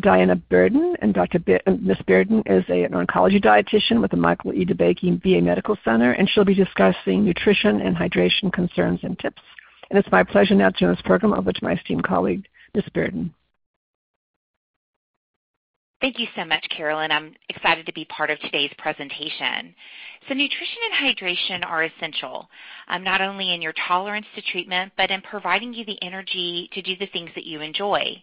[0.00, 1.38] Diana Bearden, and Dr.
[1.38, 1.98] Be- Ms.
[2.08, 4.64] Bearden is a, an oncology dietitian with the Michael E.
[4.64, 9.42] DeBakey VA Medical Center, and she'll be discussing nutrition and hydration concerns and tips.
[9.90, 12.84] And it's my pleasure now to turn this program over to my esteemed colleague, Ms.
[12.94, 13.30] Bearden.
[16.00, 17.12] Thank you so much, Carolyn.
[17.12, 19.72] I'm excited to be part of today's presentation.
[20.26, 22.48] So nutrition and hydration are essential,
[22.88, 26.82] um, not only in your tolerance to treatment, but in providing you the energy to
[26.82, 28.20] do the things that you enjoy.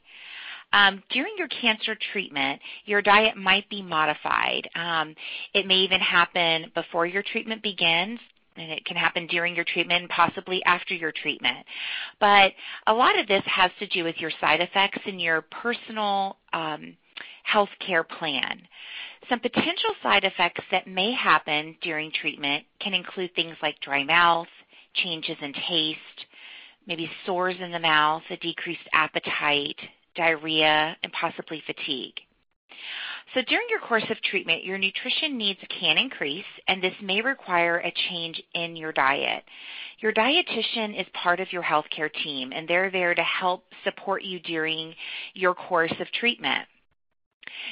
[0.72, 4.70] Um, during your cancer treatment, your diet might be modified.
[4.76, 5.16] Um,
[5.54, 8.20] it may even happen before your treatment begins
[8.56, 11.66] and it can happen during your treatment and possibly after your treatment.
[12.20, 12.54] But
[12.88, 16.98] a lot of this has to do with your side effects and your personal um,
[17.44, 18.62] health care plan.
[19.30, 24.48] Some potential side effects that may happen during treatment can include things like dry mouth,
[24.94, 26.26] changes in taste,
[26.88, 29.78] maybe sores in the mouth, a decreased appetite,
[30.20, 32.20] diarrhea, and possibly fatigue.
[33.34, 37.78] So during your course of treatment, your nutrition needs can increase, and this may require
[37.78, 39.44] a change in your diet.
[40.00, 44.40] Your dietitian is part of your healthcare team, and they're there to help support you
[44.40, 44.96] during
[45.36, 46.68] your course of treatment.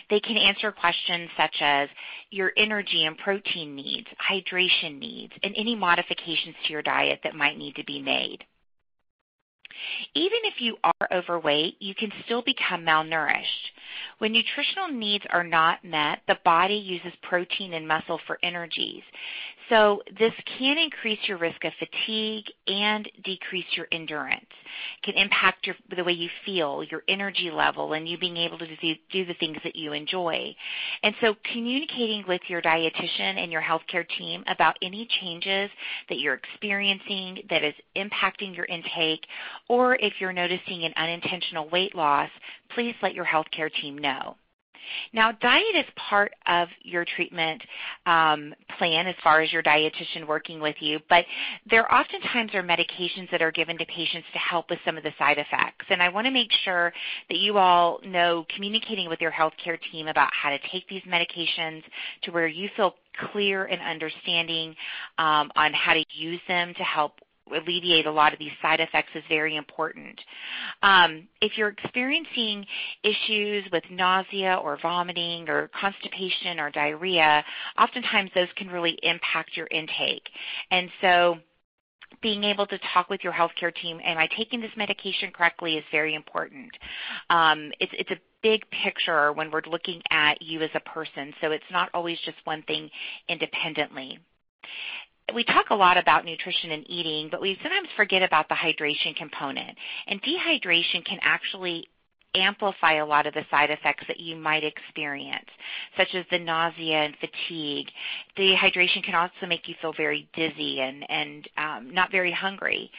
[0.10, 1.90] They can answer questions such as
[2.30, 7.58] your energy and protein needs, hydration needs, and any modifications to your diet that might
[7.58, 8.44] need to be made.
[10.16, 13.72] Even if you are overweight, you can still become malnourished.
[14.18, 19.04] When nutritional needs are not met, the body uses protein and muscle for energies.
[19.70, 24.46] So this can increase your risk of fatigue and decrease your endurance.
[24.98, 28.58] It can impact your, the way you feel, your energy level, and you being able
[28.60, 30.56] to do, do the things that you enjoy.
[31.04, 35.70] And so communicating with your dietitian and your healthcare team about any changes
[36.10, 39.26] that you're experiencing that is impacting your intake,
[39.68, 42.30] or if you're noticing an unintentional weight loss,
[42.74, 44.38] please let your healthcare team know.
[45.14, 47.62] Now, diet is part of your treatment
[48.06, 51.26] um, plan as far as your dietitian working with you, but
[51.70, 55.14] there oftentimes are medications that are given to patients to help with some of the
[55.18, 55.86] side effects.
[55.90, 56.94] And I want to make sure
[57.30, 61.84] that you all know communicating with your healthcare team about how to take these medications
[62.24, 62.96] to where you feel
[63.32, 64.76] clear and understanding
[65.18, 67.14] um, on how to use them to help
[67.56, 70.20] alleviate a lot of these side effects is very important.
[70.82, 72.66] Um, if you're experiencing
[73.04, 77.44] issues with nausea or vomiting or constipation or diarrhea,
[77.78, 80.30] oftentimes those can really impact your intake.
[80.72, 81.38] And so
[82.22, 85.84] being able to talk with your healthcare team, am I taking this medication correctly, is
[85.92, 86.72] very important.
[87.30, 91.52] Um, it's, it's a big picture when we're looking at you as a person, so
[91.52, 92.90] it's not always just one thing
[93.30, 94.20] independently
[95.34, 99.16] we talk a lot about nutrition and eating, but we sometimes forget about the hydration
[99.16, 99.78] component.
[100.08, 101.88] And dehydration can actually
[102.36, 105.48] amplify a lot of the side effects that you might experience,
[105.98, 107.88] such as the nausea and fatigue.
[108.38, 112.92] Dehydration can also make you feel very dizzy and, and um, not very hungry.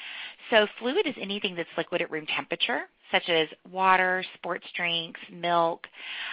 [0.50, 2.82] So fluid is anything that's liquid at room temperature.
[3.12, 5.86] Such as water, sports drinks, milk.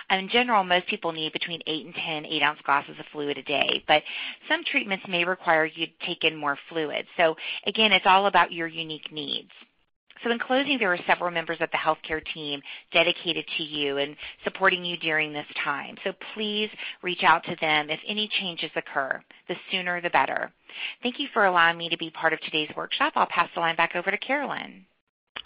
[0.09, 3.83] In general, most people need between 8 and 10 8-ounce glasses of fluid a day,
[3.87, 4.03] but
[4.49, 7.05] some treatments may require you to take in more fluid.
[7.17, 7.35] So
[7.65, 9.51] again, it's all about your unique needs.
[10.23, 12.61] So in closing, there are several members of the healthcare team
[12.91, 15.97] dedicated to you and supporting you during this time.
[16.03, 16.69] So please
[17.03, 19.21] reach out to them if any changes occur.
[19.47, 20.51] The sooner the better.
[21.03, 23.13] Thank you for allowing me to be part of today's workshop.
[23.15, 24.85] I'll pass the line back over to Carolyn.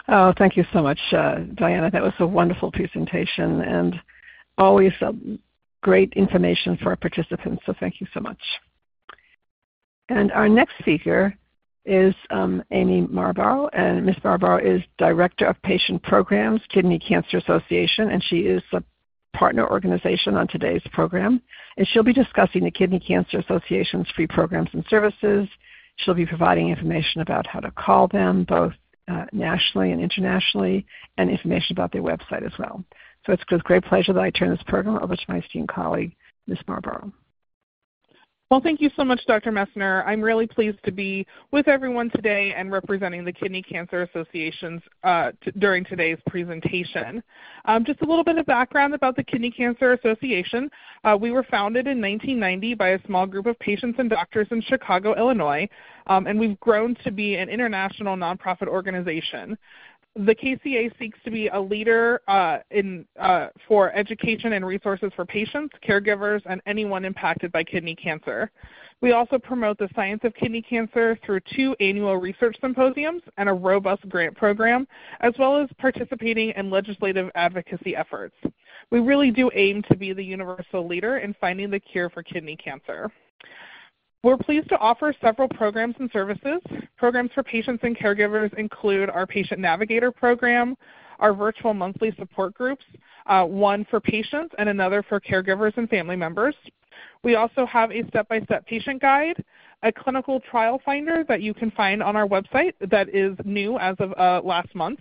[0.08, 1.90] Oh, thank you so much, uh, Diana.
[1.90, 3.94] That was a wonderful presentation and
[4.58, 4.92] always
[5.82, 8.40] great information for our participants, so thank you so much.
[10.08, 11.34] And our next speaker
[11.84, 14.16] is um, Amy Marlborough, and Ms.
[14.22, 18.82] Marlborough is Director of Patient Programs, Kidney Cancer Association, and she is a
[19.32, 21.40] partner organization on today's program.
[21.76, 25.48] And she'll be discussing the Kidney Cancer Association's free programs and services.
[25.96, 28.72] She'll be providing information about how to call them, both
[29.10, 30.86] uh, nationally and internationally,
[31.18, 32.84] and information about their website as well.
[33.26, 36.14] So it's with great pleasure that I turn this program over to my esteemed colleague,
[36.46, 36.58] Ms.
[36.66, 37.12] Marlborough.
[38.50, 39.52] Well, thank you so much, Dr.
[39.52, 40.04] Messner.
[40.04, 45.30] I'm really pleased to be with everyone today and representing the Kidney Cancer Associations uh,
[45.60, 47.22] during today's presentation.
[47.66, 50.68] Um, just a little bit of background about the Kidney Cancer Association.
[51.04, 54.60] Uh, we were founded in 1990 by a small group of patients and doctors in
[54.62, 55.68] Chicago, Illinois,
[56.10, 59.56] and we've grown to be an international nonprofit organization
[60.16, 65.24] the KCA seeks to be a leader uh, in, uh, for education and resources for
[65.24, 68.50] patients, caregivers, and anyone impacted by kidney cancer.
[69.02, 73.52] We also promote the science of kidney cancer through two annual research symposiums and a
[73.52, 74.86] robust grant program,
[75.20, 78.34] as well as participating in legislative advocacy efforts.
[78.90, 82.56] We really do aim to be the universal leader in finding the cure for kidney
[82.56, 83.10] cancer.
[84.22, 86.60] We're pleased to offer several programs and services.
[86.98, 90.76] Programs for patients and caregivers include our Patient Navigator program,
[91.20, 92.84] our virtual monthly support groups,
[93.26, 96.54] uh, one for patients and another for caregivers and family members.
[97.22, 99.42] We also have a step-by-step -step patient guide,
[99.82, 103.96] a clinical trial finder that you can find on our website that is new as
[104.00, 105.00] of uh, last month.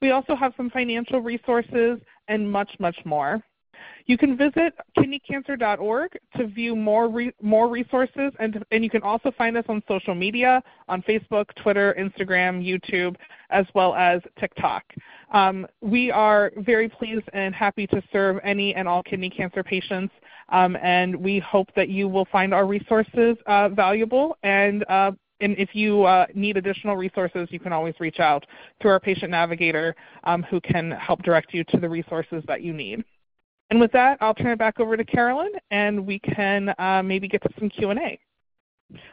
[0.00, 3.42] We also have some financial resources and much, much more.
[4.06, 9.32] You can visit kidneycancer.org to view more, re more resources, and, and you can also
[9.36, 13.16] find us on social media, on Facebook, Twitter, Instagram, YouTube,
[13.50, 14.84] as well as TikTok.
[15.32, 20.14] Um, we are very pleased and happy to serve any and all kidney cancer patients,
[20.50, 25.10] um, and we hope that you will find our resources uh, valuable and uh,
[25.40, 28.46] and if you uh, need additional resources, you can always reach out
[28.80, 32.72] to our patient navigator um, who can help direct you to the resources that you
[32.72, 33.04] need.
[33.70, 37.26] And with that, I'll turn it back over to Carolyn, and we can uh, maybe
[37.28, 38.18] get to some Q&A.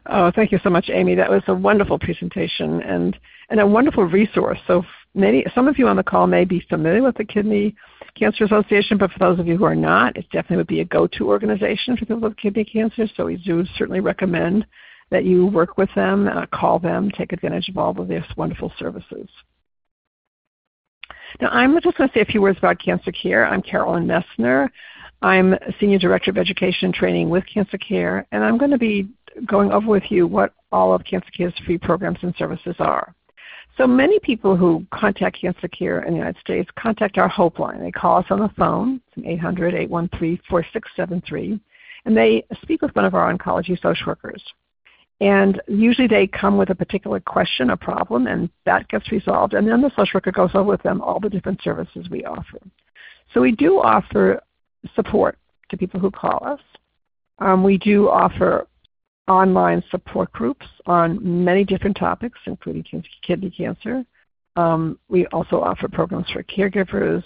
[0.05, 1.15] Oh, thank you so much, Amy.
[1.15, 3.17] That was a wonderful presentation and,
[3.49, 4.59] and a wonderful resource.
[4.67, 4.83] So
[5.15, 7.75] many, some of you on the call may be familiar with the Kidney
[8.15, 10.85] Cancer Association, but for those of you who are not, it definitely would be a
[10.85, 13.07] go-to organization for people with kidney cancer.
[13.17, 14.67] So we do certainly recommend
[15.09, 18.71] that you work with them, uh, call them, take advantage of all of their wonderful
[18.77, 19.27] services.
[21.41, 23.45] Now, I'm just going to say a few words about Cancer Care.
[23.45, 24.69] I'm Carolyn Messner.
[25.21, 29.07] I'm Senior Director of Education and Training with Cancer Care, and I'm going to be
[29.45, 33.15] going over with you what all of Cancer Care's free programs and services are.
[33.77, 37.81] So many people who contact Cancer Care in the United States contact our Hope line.
[37.81, 41.59] They call us on the phone, it's 800-813-4673,
[42.05, 44.43] and they speak with one of our oncology social workers.
[45.21, 49.53] And usually they come with a particular question a problem, and that gets resolved.
[49.53, 52.59] And then the social worker goes over with them all the different services we offer.
[53.33, 54.41] So we do offer
[54.95, 55.37] support
[55.69, 56.59] to people who call us.
[57.39, 58.67] Um, we do offer
[59.27, 62.83] online support groups on many different topics, including
[63.21, 64.05] kidney cancer.
[64.55, 67.23] Um, we also offer programs for caregivers,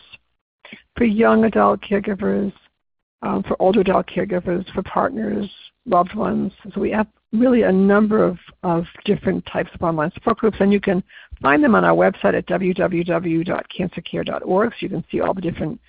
[0.95, 2.53] for young adult caregivers,
[3.21, 5.49] um, for older adult caregivers, for partners,
[5.87, 6.51] loved ones.
[6.73, 10.71] So we have really a number of, of different types of online support groups, and
[10.71, 11.03] you can
[11.41, 15.81] find them on our website at www.cancercare.org, so you can see all the different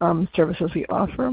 [0.00, 1.30] um, services we offer.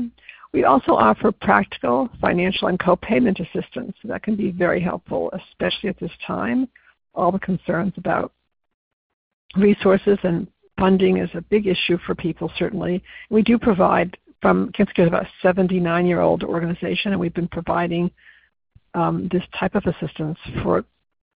[0.51, 3.95] We also offer practical financial and co-payment assistance.
[4.01, 6.67] So that can be very helpful, especially at this time.
[7.13, 8.31] All the concerns about
[9.55, 10.47] resources and
[10.79, 13.03] funding is a big issue for people, certainly.
[13.29, 18.11] We do provide from Cancer is about a 79-year-old organization, and we've been providing
[18.93, 20.83] um, this type of assistance for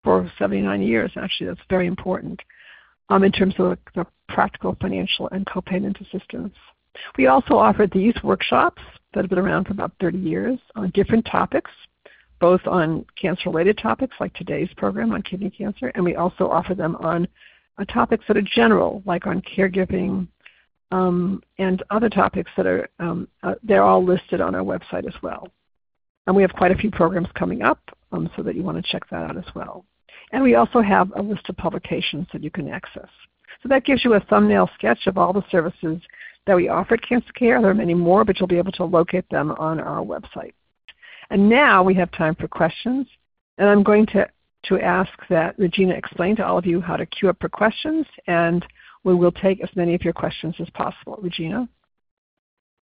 [0.03, 1.11] for 79 years.
[1.15, 2.41] Actually, that's very important
[3.09, 6.53] um, in terms of the, practical financial and co-payment assistance.
[7.17, 8.81] We also offer these workshops
[9.13, 11.69] that have been around for about 30 years on different topics,
[12.39, 16.95] both on cancer-related topics like today's program on kidney cancer, and we also offer them
[16.95, 17.27] on
[17.77, 20.27] on topics that are general, like on caregiving,
[20.93, 25.21] um, and other topics that are um, uh, they're all listed on our website as
[25.23, 25.47] well.
[26.27, 27.79] And we have quite a few programs coming up,
[28.11, 29.85] um, so that you want to check that out as well.
[30.31, 33.09] And we also have a list of publications that you can access.
[33.61, 35.99] So that gives you a thumbnail sketch of all the services
[36.45, 37.59] that we offer at Cancer Care.
[37.59, 40.53] There are many more, but you'll be able to locate them on our website.
[41.31, 43.07] And now we have time for questions.
[43.57, 44.29] And I'm going to,
[44.65, 48.05] to ask that Regina explain to all of you how to queue up for questions,
[48.27, 48.65] and
[49.03, 51.19] we will take as many of your questions as possible.
[51.21, 51.67] Regina?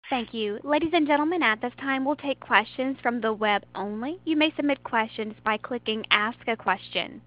[0.09, 0.59] Thank you.
[0.63, 4.19] Ladies and gentlemen, at this time we'll take questions from the web only.
[4.26, 7.22] You may submit questions by clicking Ask a Question.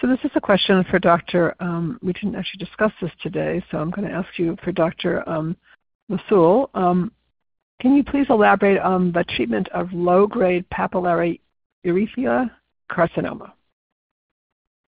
[0.00, 1.54] So this is a question for Dr.
[1.60, 5.28] Um, we didn't actually discuss this today, so I'm going to ask you for Dr.
[5.28, 5.56] Um,
[6.10, 6.70] Msaouel.
[6.74, 7.12] Um,
[7.80, 11.40] can you please elaborate on the treatment of low-grade papillary
[11.84, 12.50] urothelial
[12.90, 13.52] carcinoma?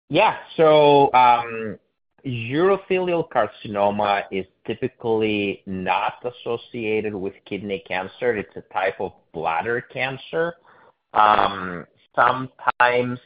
[0.09, 0.37] Yeah.
[0.55, 1.77] So um,
[2.27, 8.35] urothelial carcinoma is typically not associated with kidney cancer.
[8.35, 10.55] It's a type of bladder cancer.
[11.13, 13.19] Um, sometimes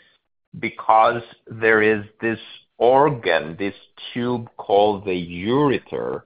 [0.60, 2.40] because there is this
[2.78, 3.76] organ, this
[4.14, 6.24] tube called the ureter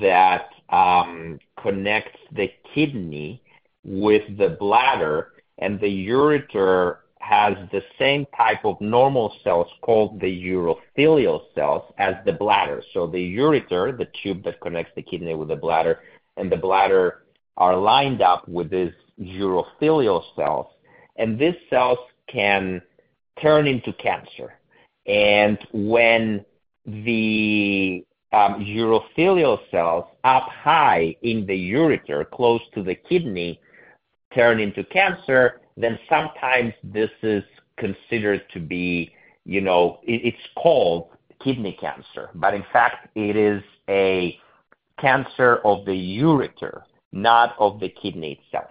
[0.00, 3.42] that um, connects the kidney
[3.84, 10.26] with the bladder, and the ureter has the same type of normal cells called the
[10.26, 12.82] urothelial cells as the bladder.
[12.92, 16.00] So the ureter, the tube that connects the kidney with the bladder,
[16.36, 17.22] and the bladder
[17.56, 20.66] are lined up with these urothelial cells,
[21.16, 22.80] and these cells can
[23.40, 24.54] turn into cancer.
[25.06, 26.44] And when
[26.86, 33.60] the um, urothelial cells up high in the ureter, close to the kidney,
[34.34, 37.42] turn into cancer, then sometimes this is
[37.76, 39.12] considered to be,
[39.44, 41.08] you know, it's called
[41.42, 44.38] kidney cancer, but in fact it is a
[44.98, 48.70] cancer of the ureter, not of the kidney itself.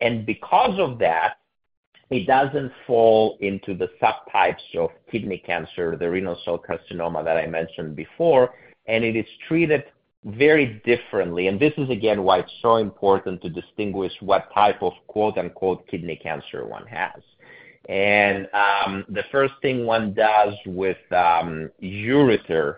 [0.00, 1.36] And because of that,
[2.10, 7.46] it doesn't fall into the subtypes of kidney cancer, the renal cell carcinoma that I
[7.46, 8.52] mentioned before,
[8.86, 9.84] and it is treated
[10.24, 11.46] very differently.
[11.46, 15.86] And this is again why it's so important to distinguish what type of quote unquote
[15.88, 17.22] kidney cancer one has.
[17.88, 22.76] And um, the first thing one does with um, ureter,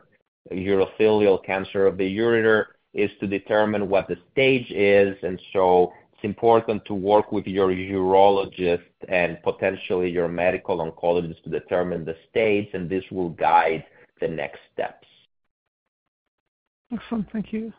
[0.51, 5.17] urothelial cancer of the ureter, is to determine what the stage is.
[5.23, 11.51] And so it's important to work with your urologist and potentially your medical oncologist to
[11.51, 13.85] determine the stage, and this will guide
[14.21, 15.07] the next steps.
[16.93, 17.31] Excellent.
[17.33, 17.73] Thank you.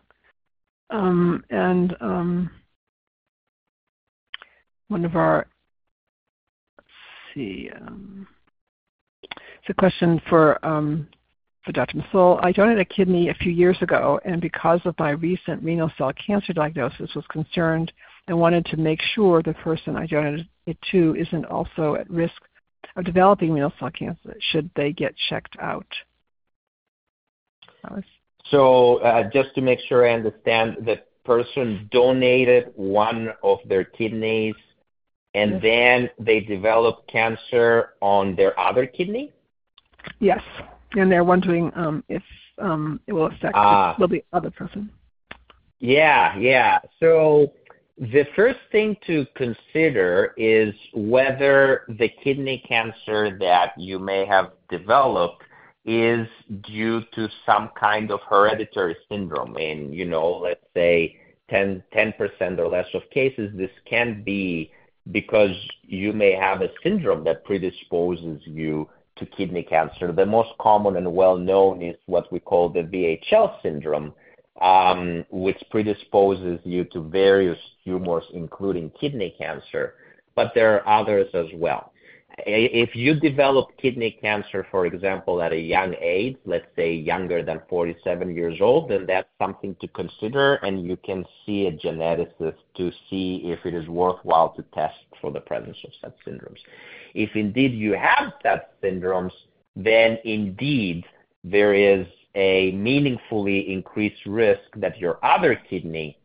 [0.90, 2.52] Um, and um,
[4.88, 5.48] one of our,
[6.78, 6.90] let's
[7.34, 8.28] see, um,
[9.26, 10.60] it's a question for
[11.72, 11.98] Dr.
[11.98, 12.44] Msaouel.
[12.44, 16.12] I donated a kidney a few years ago, and because of my recent renal cell
[16.14, 17.92] cancer diagnosis, was concerned
[18.28, 22.42] and wanted to make sure the person I donated it to isn't also at risk
[22.96, 24.36] of developing renal cell cancer.
[24.52, 25.88] Should they get checked out?
[28.52, 34.56] So uh, just to make sure I understand, the person donated one of their kidneys,
[35.34, 39.32] and then they developed cancer on their other kidney?
[40.20, 40.42] Yes,
[40.94, 42.22] and they're wondering um, if
[42.60, 43.96] um, it will affect ah.
[43.98, 44.92] the, the other person.
[45.80, 46.80] Yeah, yeah.
[47.00, 47.54] So
[47.98, 55.44] the first thing to consider is whether the kidney cancer that you may have developed
[55.86, 56.28] is
[56.62, 59.58] due to some kind of hereditary syndrome.
[59.58, 61.18] In, you know, let's say
[61.50, 64.72] 10, 10% or less of cases, this can be
[65.12, 70.12] because you may have a syndrome that predisposes you to kidney cancer.
[70.12, 74.14] The most common and well-known is what we call the VHL syndrome,
[74.62, 79.96] um, which predisposes you to various tumors, including kidney cancer,
[80.36, 81.93] but there are others as well.
[82.40, 87.62] If you develop kidney cancer, for example, at a young age, let's say younger than
[87.70, 92.92] 47 years old, then that's something to consider, and you can see a geneticist to
[93.10, 96.58] see if it is worthwhile to test for the presence of such syndromes.
[97.14, 99.32] If indeed you have such syndromes,
[99.76, 101.06] then indeed
[101.44, 106.18] there is a meaningfully increased risk that your other kidney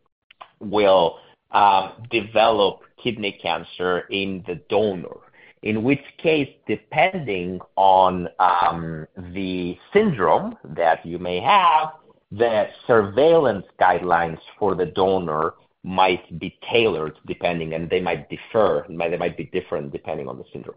[0.61, 1.19] will
[1.51, 5.19] um, develop kidney cancer in the donor
[5.63, 11.93] in which case, depending on um, the syndrome that you may have,
[12.31, 19.17] the surveillance guidelines for the donor might be tailored depending, and they might differ, they
[19.17, 20.77] might be different depending on the syndrome.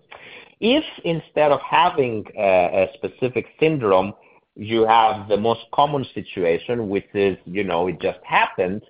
[0.59, 4.13] If instead of having a, a specific syndrome,
[4.55, 8.83] you have the most common situation, which is, you know, it just happened,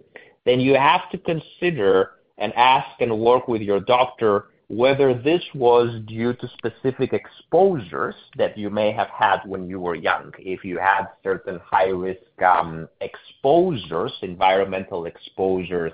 [0.45, 6.01] then you have to consider and ask and work with your doctor whether this was
[6.07, 10.31] due to specific exposures that you may have had when you were young.
[10.39, 15.91] If you had certain high-risk um, exposures, environmental exposures,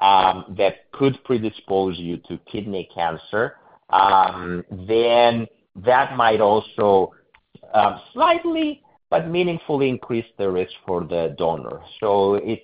[0.00, 3.56] um, that could predispose you to kidney cancer,
[3.90, 5.48] um, then
[5.84, 7.12] that might also
[8.12, 11.80] slightly but meaningfully increase the risk for the donor.
[11.98, 12.62] So it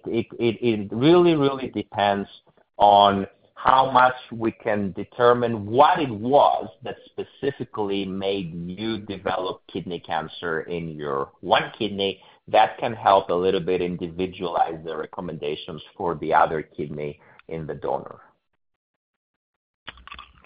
[0.93, 2.29] really, really depends
[2.77, 3.27] on
[3.63, 10.63] how much we can determine what it was that specifically made you develop kidney cancer
[10.63, 12.23] in your one kidney.
[12.49, 17.75] That can help a little bit individualize the recommendations for the other kidney in the
[17.75, 18.21] donor.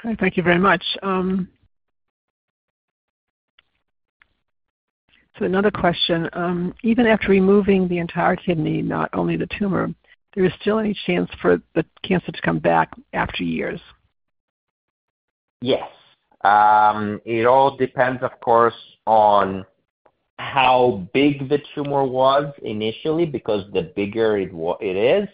[0.05, 0.85] Okay, thank you very much.
[1.03, 1.49] Um,
[5.39, 9.95] so another question, um, even after removing the entire kidney, not only the tumor,
[10.35, 13.81] there is still any chance for the cancer to come back after years?
[15.61, 15.89] Yes.
[16.45, 18.75] Um, it all depends, of course,
[19.07, 19.65] on
[20.39, 24.51] how big the tumor was initially, because the bigger it,
[24.97, 25.29] is,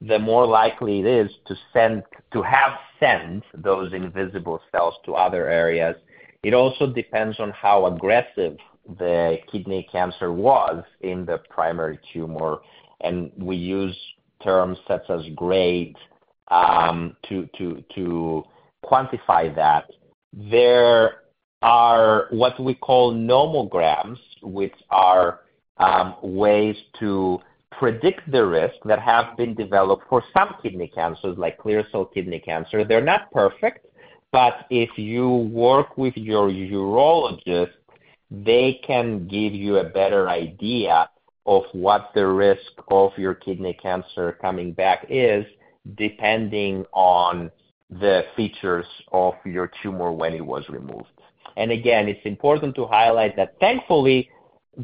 [0.00, 5.48] the more likely it is to send to have sent those invisible cells to other
[5.48, 5.96] areas.
[6.42, 8.56] It also depends on how aggressive
[8.98, 12.58] the kidney cancer was in the primary tumor,
[13.00, 13.96] and we use
[14.42, 15.96] terms such as grade
[16.50, 18.44] to
[18.84, 19.90] quantify that.
[20.32, 21.22] There
[21.62, 25.40] are what we call nomograms, which are
[25.78, 27.40] um, ways to
[27.78, 32.40] predict the risk that have been developed for some kidney cancers, like clear cell kidney
[32.40, 32.84] cancer.
[32.84, 33.86] They're not perfect,
[34.32, 37.70] but if you work with your urologist,
[38.30, 41.08] they can give you a better idea
[41.48, 45.46] of what the risk of your kidney cancer coming back is,
[45.96, 47.50] depending on
[47.88, 51.08] the features of your tumor when it was removed.
[51.56, 54.28] And again, it's important to highlight that thankfully,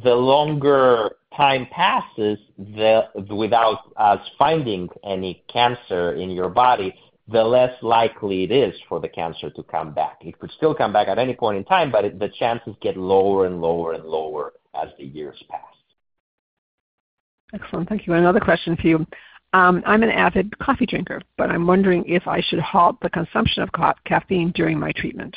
[0.02, 6.94] the longer time passes the, without us finding any cancer in your body,
[7.28, 10.16] the less likely it is for the cancer to come back.
[10.22, 13.44] It could still come back at any point in time, but the chances get lower
[13.44, 15.60] and lower and lower as the years pass.
[17.54, 17.88] Excellent.
[17.88, 18.14] Thank you.
[18.14, 19.06] Another question for you.
[19.52, 23.62] Um, I'm an avid coffee drinker, but I'm wondering if I should halt the consumption
[23.62, 25.36] of ca- caffeine during my treatment.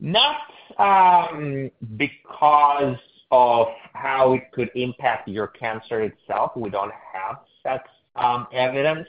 [0.00, 0.36] Not
[0.78, 2.96] um, because
[3.30, 6.52] of how it could impact your cancer itself.
[6.56, 7.86] We don't have such
[8.16, 9.08] um, evidence.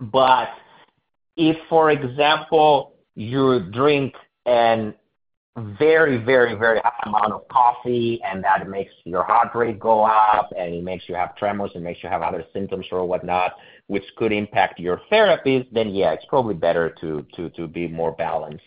[0.00, 0.48] But
[1.36, 4.14] if, for example, you drink
[4.46, 4.94] an
[5.56, 10.50] very, very, very high amount of coffee, and that makes your heart rate go up,
[10.56, 13.54] and it makes you have tremors, and makes you have other symptoms or whatnot,
[13.88, 18.12] which could impact your therapies, then yeah, it's probably better to to to be more
[18.12, 18.62] balanced.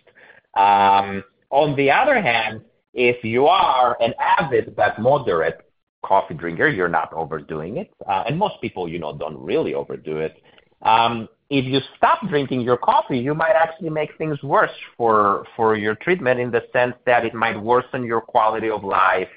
[0.55, 2.61] Um, on the other hand,
[2.93, 5.61] if you are an avid but moderate
[6.05, 10.17] coffee drinker, you're not overdoing it, uh, and most people, you know, don't really overdo
[10.17, 10.41] it.
[10.81, 15.75] Um, if you stop drinking your coffee, you might actually make things worse for for
[15.75, 19.29] your treatment in the sense that it might worsen your quality of life.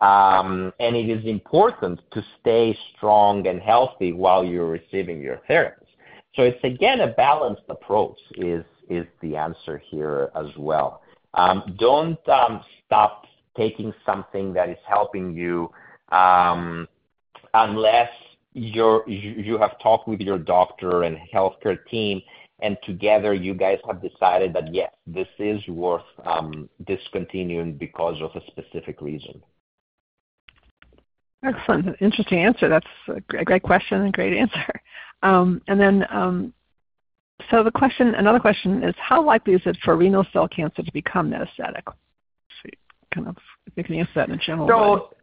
[0.00, 5.86] Um, and it is important to stay strong and healthy while you're receiving your therapy.
[6.34, 11.00] So it's again a balanced approach is is the answer here as well.
[11.32, 13.24] Um, don't um, stop
[13.56, 15.70] taking something that is helping you
[16.10, 16.86] um,
[17.54, 18.10] unless
[18.54, 22.22] you, you have talked with your doctor and healthcare team,
[22.60, 28.30] and together you guys have decided that yes, this is worth um, discontinuing because of
[28.34, 29.42] a specific reason.
[31.44, 32.68] Excellent, interesting answer.
[32.68, 34.64] That's a great question and great answer.
[35.22, 36.52] Um, and then, um,
[37.50, 40.92] so the question, another question is, how likely is it for renal cell cancer to
[40.92, 41.82] become metastatic?
[41.86, 42.68] So
[43.14, 43.36] kind of,
[43.66, 45.16] if you can answer that in a general way.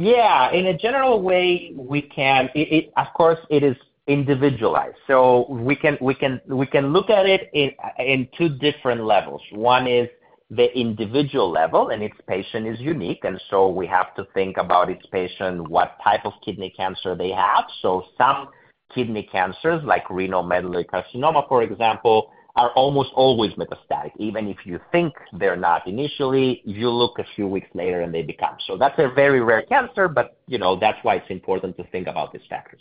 [0.00, 2.48] Yeah, in a general way, we can.
[2.54, 3.76] It, it, of course, it is
[4.06, 4.96] individualized.
[5.06, 9.42] So we can we can we can look at it in in two different levels.
[9.52, 10.08] One is
[10.50, 14.90] the individual level, and each patient is unique, and so we have to think about
[14.90, 17.64] each patient, what type of kidney cancer they have.
[17.82, 18.48] So some
[18.92, 24.12] kidney cancers, like renal medullary carcinoma, for example, are almost always metastatic.
[24.18, 28.22] Even if you think they're not initially, you look a few weeks later and they
[28.22, 28.56] become.
[28.66, 32.06] So that's a very rare cancer, but you know that's why it's important to think
[32.06, 32.80] about these factors.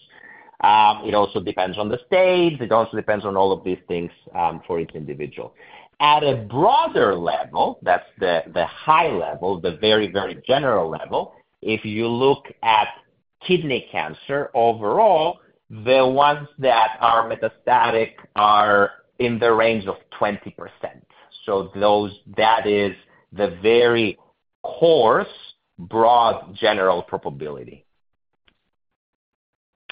[0.61, 2.59] Um, it also depends on the stage.
[2.59, 5.53] It also depends on all of these things um, for each individual.
[6.01, 11.84] At a broader level, that's the, the high level, the very, very general level, if
[11.84, 12.88] you look at
[13.45, 15.39] kidney cancer overall,
[15.70, 20.53] the ones that are metastatic are in the range of 20%.
[21.45, 22.95] So those, that is
[23.34, 24.17] the very
[24.63, 25.28] coarse,
[25.78, 27.86] broad, general probability.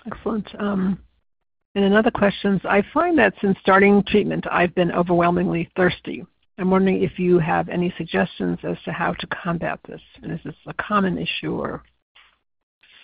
[0.06, 0.48] Excellent.
[0.60, 1.00] Um,
[1.76, 6.26] and another question I find that since starting treatment, I've been overwhelmingly thirsty.
[6.58, 10.02] I'm wondering if you have any suggestions as to how to combat this.
[10.24, 11.84] And is this a common issue or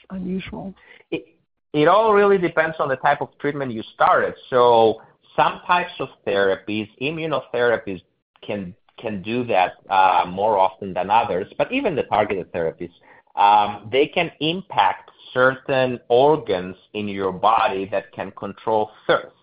[0.09, 0.73] unusual?
[1.11, 1.25] It,
[1.73, 4.33] it all really depends on the type of treatment you started.
[4.49, 5.01] So
[5.35, 8.01] some types of therapies, immunotherapies,
[8.41, 8.75] can
[9.23, 11.51] do that uh, more often than others.
[11.57, 12.91] But even the targeted therapies,
[13.35, 19.35] um, they can impact certain organs in your body that can control thirst.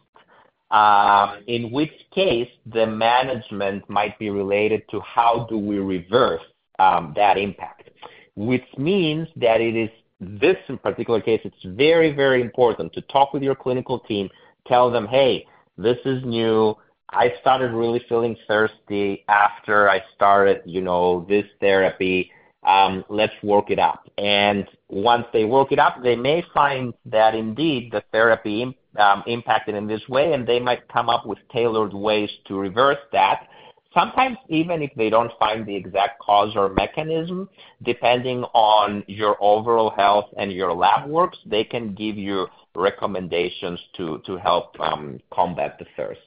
[0.70, 6.42] Um, in which case, the management might be related to how do we reverse
[6.78, 7.90] um, that impact,
[8.36, 13.42] which means that it is this particular case, it's very, very important to talk with
[13.42, 14.28] your clinical team,
[14.66, 15.46] tell them, hey,
[15.82, 16.76] this is new.
[17.10, 22.30] I started really feeling thirsty after I started, you know, this therapy.
[22.62, 24.08] Um, let's work it up.
[24.18, 29.74] And once they work it up, they may find that indeed the therapy um, impacted
[29.74, 33.48] in this way, and they might come up with tailored ways to reverse that.
[33.92, 37.48] Sometimes even if they don't find the exact cause or mechanism,
[37.82, 44.20] depending on your overall health and your lab works, they can give you recommendations to,
[44.42, 46.20] help um, combat the thirst.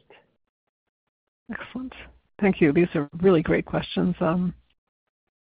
[1.52, 1.94] Excellent.
[2.42, 2.74] Thank you.
[2.74, 4.54] These are really great questions um,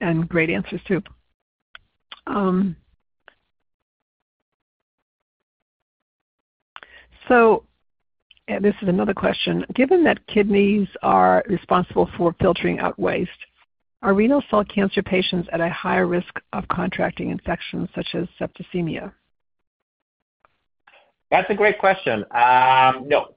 [0.01, 1.03] and great answers too.
[2.27, 2.77] Um,
[8.49, 9.65] so this is another question.
[9.75, 13.31] Given that kidneys are responsible for filtering out waste,
[14.03, 19.13] are renal cell cancer patients at a higher risk of contracting infections such as septicemia?
[21.31, 22.25] That's a great question.
[22.31, 23.35] Um, no,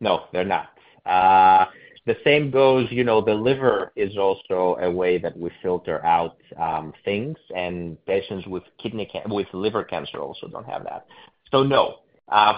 [0.00, 0.68] no, they're not.
[1.04, 1.66] Uh,
[2.06, 6.36] the same goes, you know, the liver is also a way that we filter out
[6.58, 11.06] um, things, and patients with kidney with liver cancer also don't have that.
[11.50, 11.96] So no,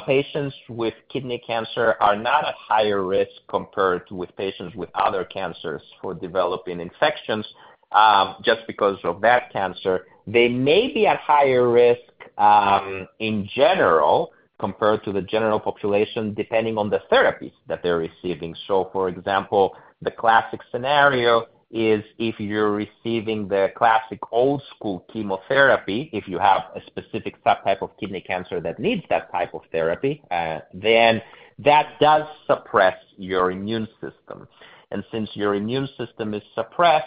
[0.06, 5.24] patients with kidney cancer are not at higher risk compared to with patients with other
[5.24, 7.46] cancers for developing infections
[7.92, 10.06] um, just because of that cancer.
[10.26, 12.00] They may be at higher risk
[12.38, 18.54] um, in general compared to the general population, depending on the therapies that they're receiving.
[18.66, 26.10] So, for example, the classic scenario is if you're receiving the classic old school chemotherapy,
[26.12, 30.22] if you have a specific subtype of kidney cancer that needs that type of therapy,
[30.30, 31.22] uh, then
[31.58, 34.48] that does suppress your immune system.
[34.90, 37.06] And since your immune system is suppressed,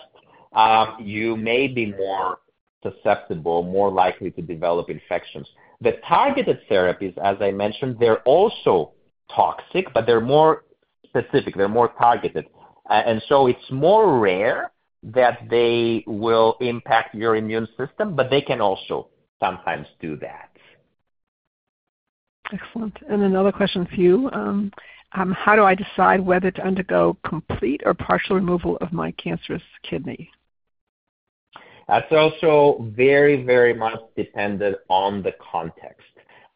[0.53, 2.39] um, you may be more
[2.81, 5.47] susceptible, more likely to develop infections.
[5.81, 8.91] The targeted therapies, as I mentioned, they're also
[9.33, 10.63] toxic, but they're more
[11.07, 12.45] specific, they're more targeted.
[12.93, 14.71] Uh, and so it's more rare
[15.01, 19.07] that they will impact your immune system, but they can also
[19.39, 20.51] sometimes do that.
[22.53, 22.95] Excellent.
[23.09, 24.29] And another question for you.
[24.31, 24.71] Um,
[25.13, 29.63] um, how do I decide whether to undergo complete or partial removal of my cancerous
[29.81, 30.29] kidney?
[31.87, 36.05] That's also very, very much dependent on the context.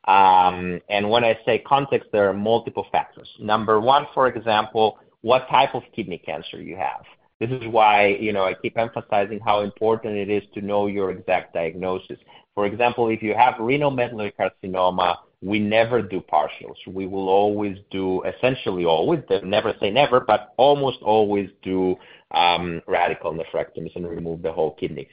[0.08, 3.28] Um, and when I say context, there are multiple factors.
[3.40, 7.04] Number one, for example, what type of kidney cancer you have.
[7.40, 11.12] This is why, you know, I keep emphasizing how important it is to know your
[11.12, 12.18] exact diagnosis.
[12.56, 16.76] For example, if you have renal medullary carcinoma, we never do partials.
[16.88, 21.96] We will always do, essentially always, never say never, but almost always do
[22.32, 25.08] um, radical nephrectomies and remove the whole kidney.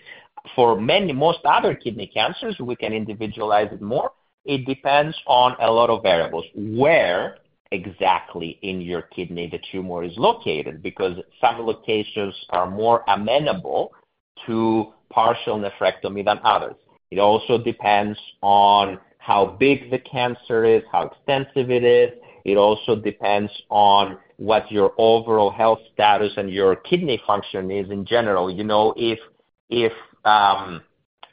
[0.57, 4.13] For many, most other kidney cancers, we can individualize it more.
[4.47, 6.45] It depends on a lot of variables.
[6.55, 7.37] Where
[7.75, 13.93] exactly in your kidney the tumor is located because some locations are more amenable
[14.47, 16.77] to partial nephrectomy than others.
[17.11, 22.11] It also depends on how big the cancer is, how extensive it is.
[22.45, 28.05] It also depends on what your overall health status and your kidney function is in
[28.05, 28.51] general.
[28.51, 29.18] You know, if
[29.70, 29.93] if
[30.25, 30.83] um,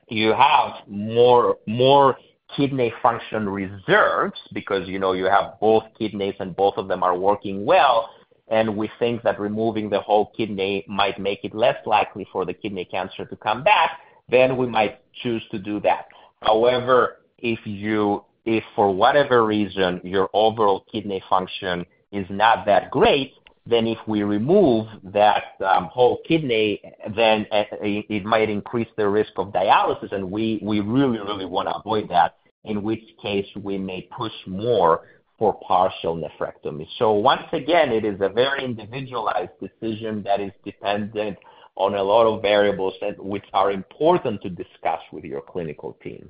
[0.08, 2.18] you have more more
[2.56, 7.18] kidney function reserves because you know you have both kidneys and both of them are
[7.18, 8.10] working well
[8.49, 12.54] and we think that removing the whole kidney might make it less likely for the
[12.54, 13.99] kidney cancer to come back
[14.30, 16.08] then we might choose to do that.
[16.41, 23.34] However if you if for whatever reason your overall kidney function is not that great
[23.66, 26.82] then if we remove that um, whole kidney,
[27.16, 31.68] then uh, it might increase the risk of dialysis, and we, we really, really want
[31.68, 35.01] to avoid that, in which case we may push more
[35.38, 36.88] for partial nephrectomy.
[36.99, 41.38] So once again, it is a very individualized decision that is dependent
[41.76, 46.30] on a lot of variables that, which are important to discuss with your clinical team.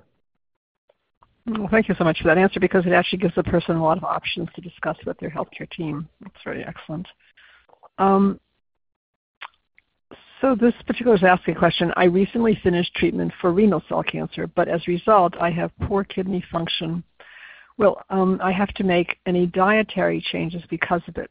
[1.46, 3.84] Well, thank you so much for that answer because it actually gives the person a
[3.84, 6.08] lot of options to discuss with their healthcare team.
[6.22, 7.08] That's very excellent.
[7.98, 8.40] Um,
[10.42, 11.94] so this particular is asking a question.
[11.96, 16.04] I recently finished treatment for renal cell cancer, but as a result, I have poor
[16.04, 17.04] kidney function.
[17.78, 21.30] Will um, I have to make any dietary changes because of it?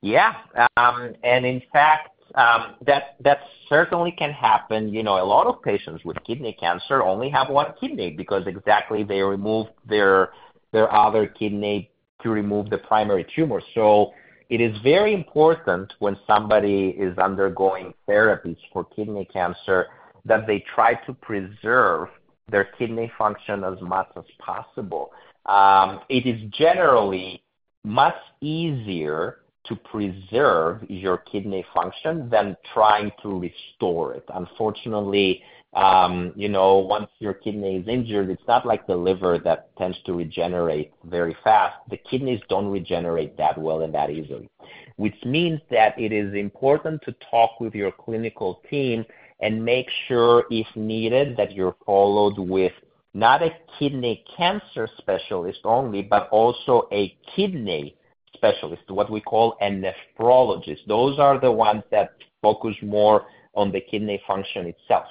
[0.00, 0.34] Yeah,
[0.76, 4.88] um, and in fact, um, that that certainly can happen.
[4.92, 9.02] You know, a lot of patients with kidney cancer only have one kidney because exactly
[9.02, 10.30] they removed their
[10.72, 11.90] their other kidney
[12.22, 13.60] to remove the primary tumor.
[13.74, 14.12] So
[14.50, 19.86] it is very important when somebody is undergoing therapies for kidney cancer
[20.24, 22.08] that they try to preserve
[22.50, 25.10] their kidney function as much as possible.
[25.46, 27.42] Um, it is generally
[27.84, 34.24] much easier to preserve your kidney function than trying to restore it.
[34.34, 35.42] Unfortunately,
[35.74, 39.98] Um, you know, once your kidney is injured, it's not like the liver that tends
[40.06, 41.76] to regenerate very fast.
[41.90, 44.48] The kidneys don't regenerate that well and that easily,
[44.96, 49.04] which means that it is important to talk with your clinical team
[49.40, 52.72] and make sure, if needed, that you're followed with
[53.12, 57.96] not a kidney cancer specialist only, but also a kidney
[58.34, 60.86] specialist, what we call a nephrologist.
[60.86, 65.06] Those are the ones that focus more on the kidney function itself.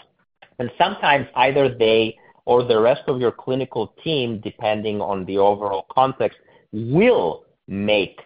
[0.60, 5.86] And sometimes either they or the rest of your clinical team, depending on the overall
[5.91, 6.38] context,
[6.72, 8.20] will make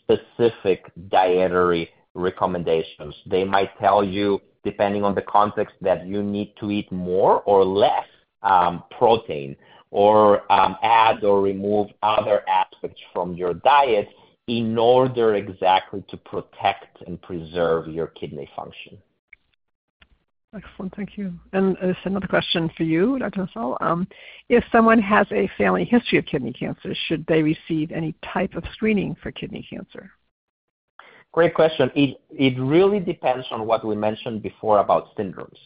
[0.00, 3.14] specific dietary recommendations.
[3.26, 7.64] They might tell you, depending on the context, that you need to eat more or
[7.64, 8.06] less
[8.42, 9.56] um, protein
[9.90, 14.08] or um, add or remove other aspects from your diet
[14.46, 18.98] in order exactly to protect and preserve your kidney function.
[20.54, 20.94] Excellent.
[20.94, 21.32] Thank you.
[21.52, 23.48] And there's another question for you, Dr.
[23.56, 23.76] Msaouel.
[23.80, 24.06] Um,
[24.48, 28.62] if someone has a family history of kidney cancer, should they receive any type of
[28.72, 30.10] screening for kidney cancer?
[31.32, 31.90] Great question.
[31.96, 35.58] It, it really depends on what we mentioned before about syndromes.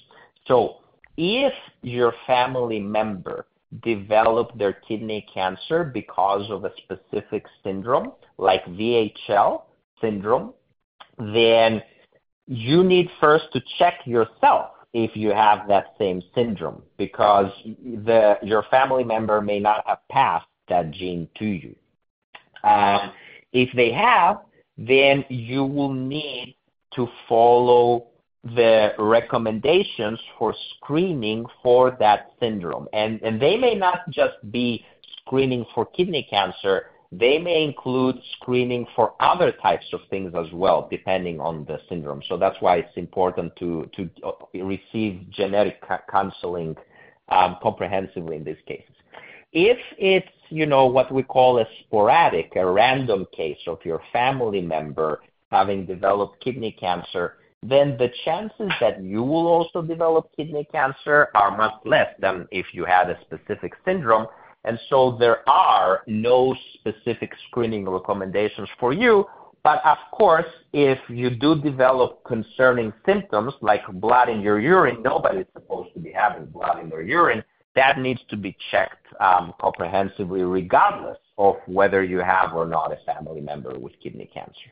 [0.47, 0.76] So
[1.18, 3.47] if your family member
[3.82, 9.64] develop their kidney cancer because of a specific syndrome, like VHL
[10.01, 10.55] syndrome,
[11.18, 11.82] then
[12.47, 17.51] you need first to check yourself if you have that same syndrome because
[18.05, 21.74] the, your family member may not have passed that gene to you.
[22.64, 23.12] Um,
[23.53, 24.41] if they have,
[24.76, 26.57] then you will need
[26.95, 28.07] to follow
[28.45, 32.89] the recommendations for screening for that syndrome.
[32.93, 34.84] And, and they may not just be
[35.20, 40.87] screening for kidney cancer, they may include screening for other types of things as well,
[40.91, 42.23] depending on the syndrome.
[42.29, 44.33] So that's why it's important to, to uh,
[44.65, 46.77] receive genetic counseling
[47.31, 48.95] um, comprehensively in these cases.
[49.53, 54.61] If it's, you know, what we call a sporadic, a random case of your family
[54.61, 61.29] member having developed kidney cancer, then the chances that you will also develop kidney cancer
[61.35, 64.27] are much less than if you had a specific syndrome.
[64.69, 69.25] And so there are no specific screening recommendations for you.
[69.64, 70.45] But of course,
[70.75, 76.12] if you do develop concerning symptoms like blood in your urine, nobody's supposed to be
[76.12, 77.43] having blood in their urine.
[77.77, 82.99] That needs to be checked um, comprehensively, regardless of whether you have or not a
[83.07, 84.71] family member with kidney cancer.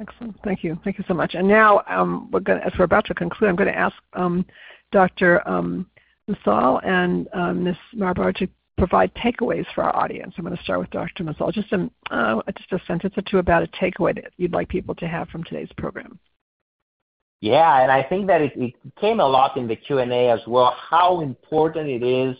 [0.00, 0.36] Excellent.
[0.44, 0.78] Thank you.
[0.84, 1.34] Thank you so much.
[1.34, 4.46] And now, um, as we're about to conclude, I'm going to ask um,
[4.92, 5.46] Dr.
[6.28, 7.76] Msaouel and uh, Ms.
[7.94, 10.34] Marlborough to provide takeaways for our audience.
[10.36, 11.24] I'm going to start with Dr.
[11.24, 11.52] Msaouel.
[11.52, 14.94] Just a, uh, just a sentence or two about a takeaway that you'd like people
[14.96, 16.18] to have from today's program.
[17.40, 20.74] Yeah, and I think that it, it came a lot in the Q&A as well,
[20.90, 22.36] how important it is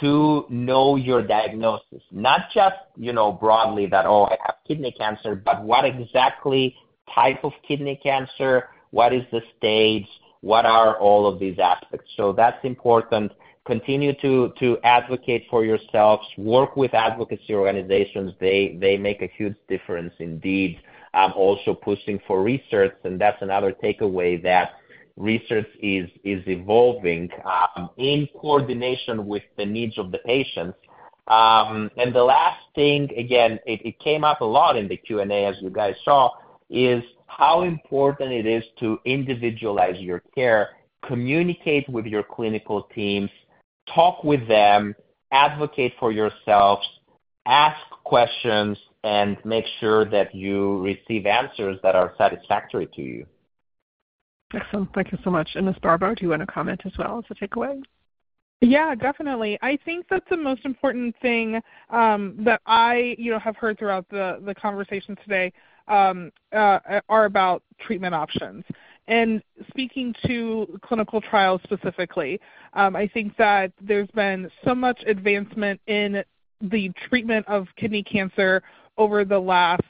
[0.00, 2.02] to know your diagnosis.
[2.10, 6.76] Not just, you know, broadly that, oh, I have kidney cancer, but what exactly
[7.14, 10.06] type of kidney cancer, what is the stage,
[10.50, 12.08] what are all of these aspects.
[12.16, 13.32] So that's important.
[13.74, 18.32] Continue to, to advocate for yourselves, work with advocacy organizations.
[18.38, 20.72] They, they make a huge difference indeed.
[21.14, 24.66] Also pushing for research, and that's another takeaway that
[25.16, 30.76] research is, is evolving um, in coordination with the needs of the patients
[31.28, 35.56] Um, and the last thing, again, it came up a lot in the Q&A, as
[35.60, 36.30] you guys saw,
[36.70, 40.70] is how important it is to individualize your care,
[41.06, 43.30] communicate with your clinical teams,
[43.94, 44.94] talk with them,
[45.32, 46.86] advocate for yourselves,
[47.46, 53.26] ask questions, and make sure that you receive answers that are satisfactory to you.
[54.54, 54.92] Excellent.
[54.94, 55.50] Thank you so much.
[55.54, 55.76] And Ms.
[55.82, 57.82] Marlborough, do you want to comment as well as a takeaway?
[58.62, 59.58] Yeah, definitely.
[59.60, 61.60] I think that's the most important thing
[61.90, 65.52] um, that I, you know, have heard throughout the the conversation today
[65.88, 68.64] um, uh, are about treatment options.
[69.08, 72.40] And speaking to clinical trials specifically,
[72.72, 76.24] um, I think that there's been so much advancement in
[76.60, 78.62] the treatment of kidney cancer
[78.98, 79.82] over the last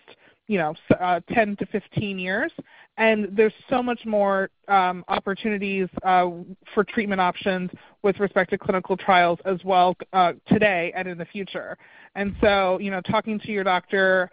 [0.48, 2.52] you know uh, 10 to 15 years
[2.98, 6.28] and there's so much more um, opportunities uh,
[6.72, 7.70] for treatment options
[8.06, 11.76] with respect to clinical trials as well uh, today and in the future.
[12.14, 14.30] And so, you know, talking to your doctor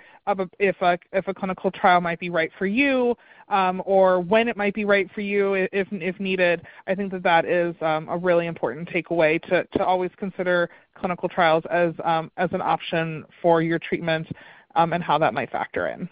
[0.59, 3.15] if a if a clinical trial might be right for you,
[3.49, 7.24] um, or when it might be right for you if if needed, I think that
[7.24, 12.32] that is um, a really important takeaway to to always consider clinical trials as um,
[12.38, 14.28] as an option for your treatment
[14.76, 16.07] um, and how that might factor in.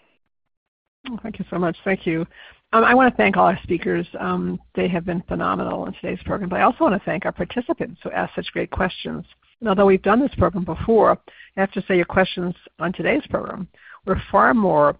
[1.22, 1.76] Thank you so much.
[1.84, 2.26] Thank you.
[2.74, 4.06] Um, I want to thank all our speakers.
[4.18, 6.48] Um, they have been phenomenal in today's program.
[6.48, 9.24] But I also want to thank our participants who asked such great questions.
[9.60, 11.18] And although we've done this program before,
[11.56, 13.68] I have to say your questions on today's program
[14.06, 14.96] were far more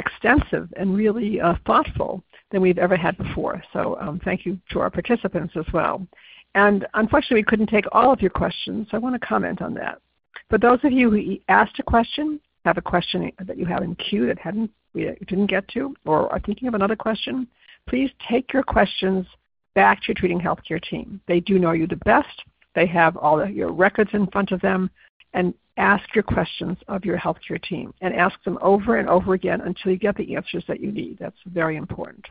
[0.00, 3.62] extensive and really uh, thoughtful than we've ever had before.
[3.72, 6.06] So um, thank you to our participants as well.
[6.54, 9.74] And unfortunately, we couldn't take all of your questions, so I want to comment on
[9.74, 10.00] that.
[10.48, 13.94] For those of you who asked a question, have a question that you have in
[13.96, 17.46] queue that hadn't we didn't get to or are thinking of another question,
[17.88, 19.26] please take your questions
[19.74, 21.20] back to your treating healthcare team.
[21.28, 22.42] They do know you the best.
[22.74, 24.90] They have all of your records in front of them.
[25.32, 29.62] And ask your questions of your healthcare team and ask them over and over again
[29.62, 31.16] until you get the answers that you need.
[31.18, 32.24] That's very important.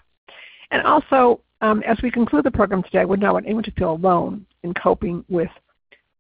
[0.71, 3.71] And also, um, as we conclude the program today, I would not want anyone to
[3.71, 5.49] feel alone in coping with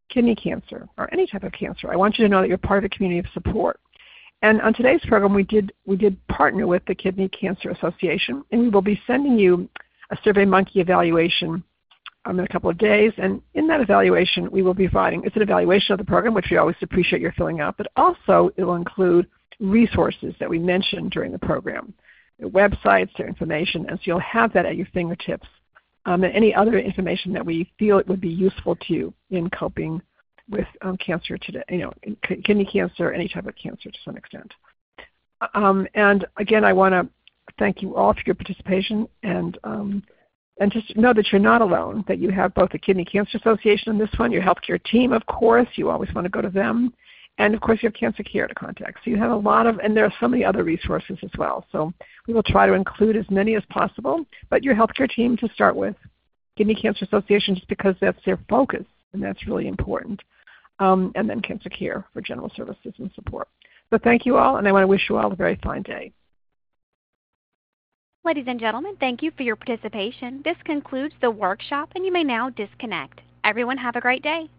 [0.09, 1.91] kidney cancer or any type of cancer.
[1.91, 3.79] I want you to know that you're part of a community of support.
[4.41, 8.61] And on today's program, we did, we did partner with the Kidney Cancer Association, and
[8.61, 9.67] we will be sending you
[10.11, 11.63] a SurveyMonkey evaluation
[12.25, 13.11] um, in a couple of days.
[13.17, 16.47] And in that evaluation, we will be providing, it's an evaluation of the program, which
[16.49, 19.27] we always appreciate your filling out, but also it will include
[19.59, 21.93] resources that we mentioned during the program,
[22.39, 25.47] their websites, their information, and so you'll have that at your fingertips.
[26.05, 29.49] Um, and any other information that we feel it would be useful to you in
[29.49, 30.01] coping
[30.49, 31.93] with um, cancer today, you know,
[32.43, 34.51] kidney cancer, any type of cancer to some extent.
[35.53, 37.07] Um, and again, I want to
[37.57, 40.03] thank you all for your participation and um,
[40.59, 43.91] and just know that you're not alone, that you have both the Kidney Cancer Association
[43.91, 46.93] and this one, your healthcare team, of course, you always want to go to them,
[47.37, 48.99] and of course you have cancer care to contact.
[49.05, 51.65] So you have a lot of, and there are so many other resources as well.
[51.71, 51.93] So
[52.27, 55.77] we will try to include as many as possible, but your healthcare team to start
[55.77, 55.95] with,
[56.57, 58.83] Kidney Cancer Association, just because that's their focus,
[59.13, 60.21] and that's really important
[60.79, 63.47] um, and then cancer care for general services and support.
[63.89, 66.11] So thank you all, and I want to wish you all a very fine day.
[68.25, 70.41] Ladies and gentlemen, thank you for your participation.
[70.43, 73.21] This concludes the workshop, and you may now disconnect.
[73.43, 74.49] Everyone have a great day.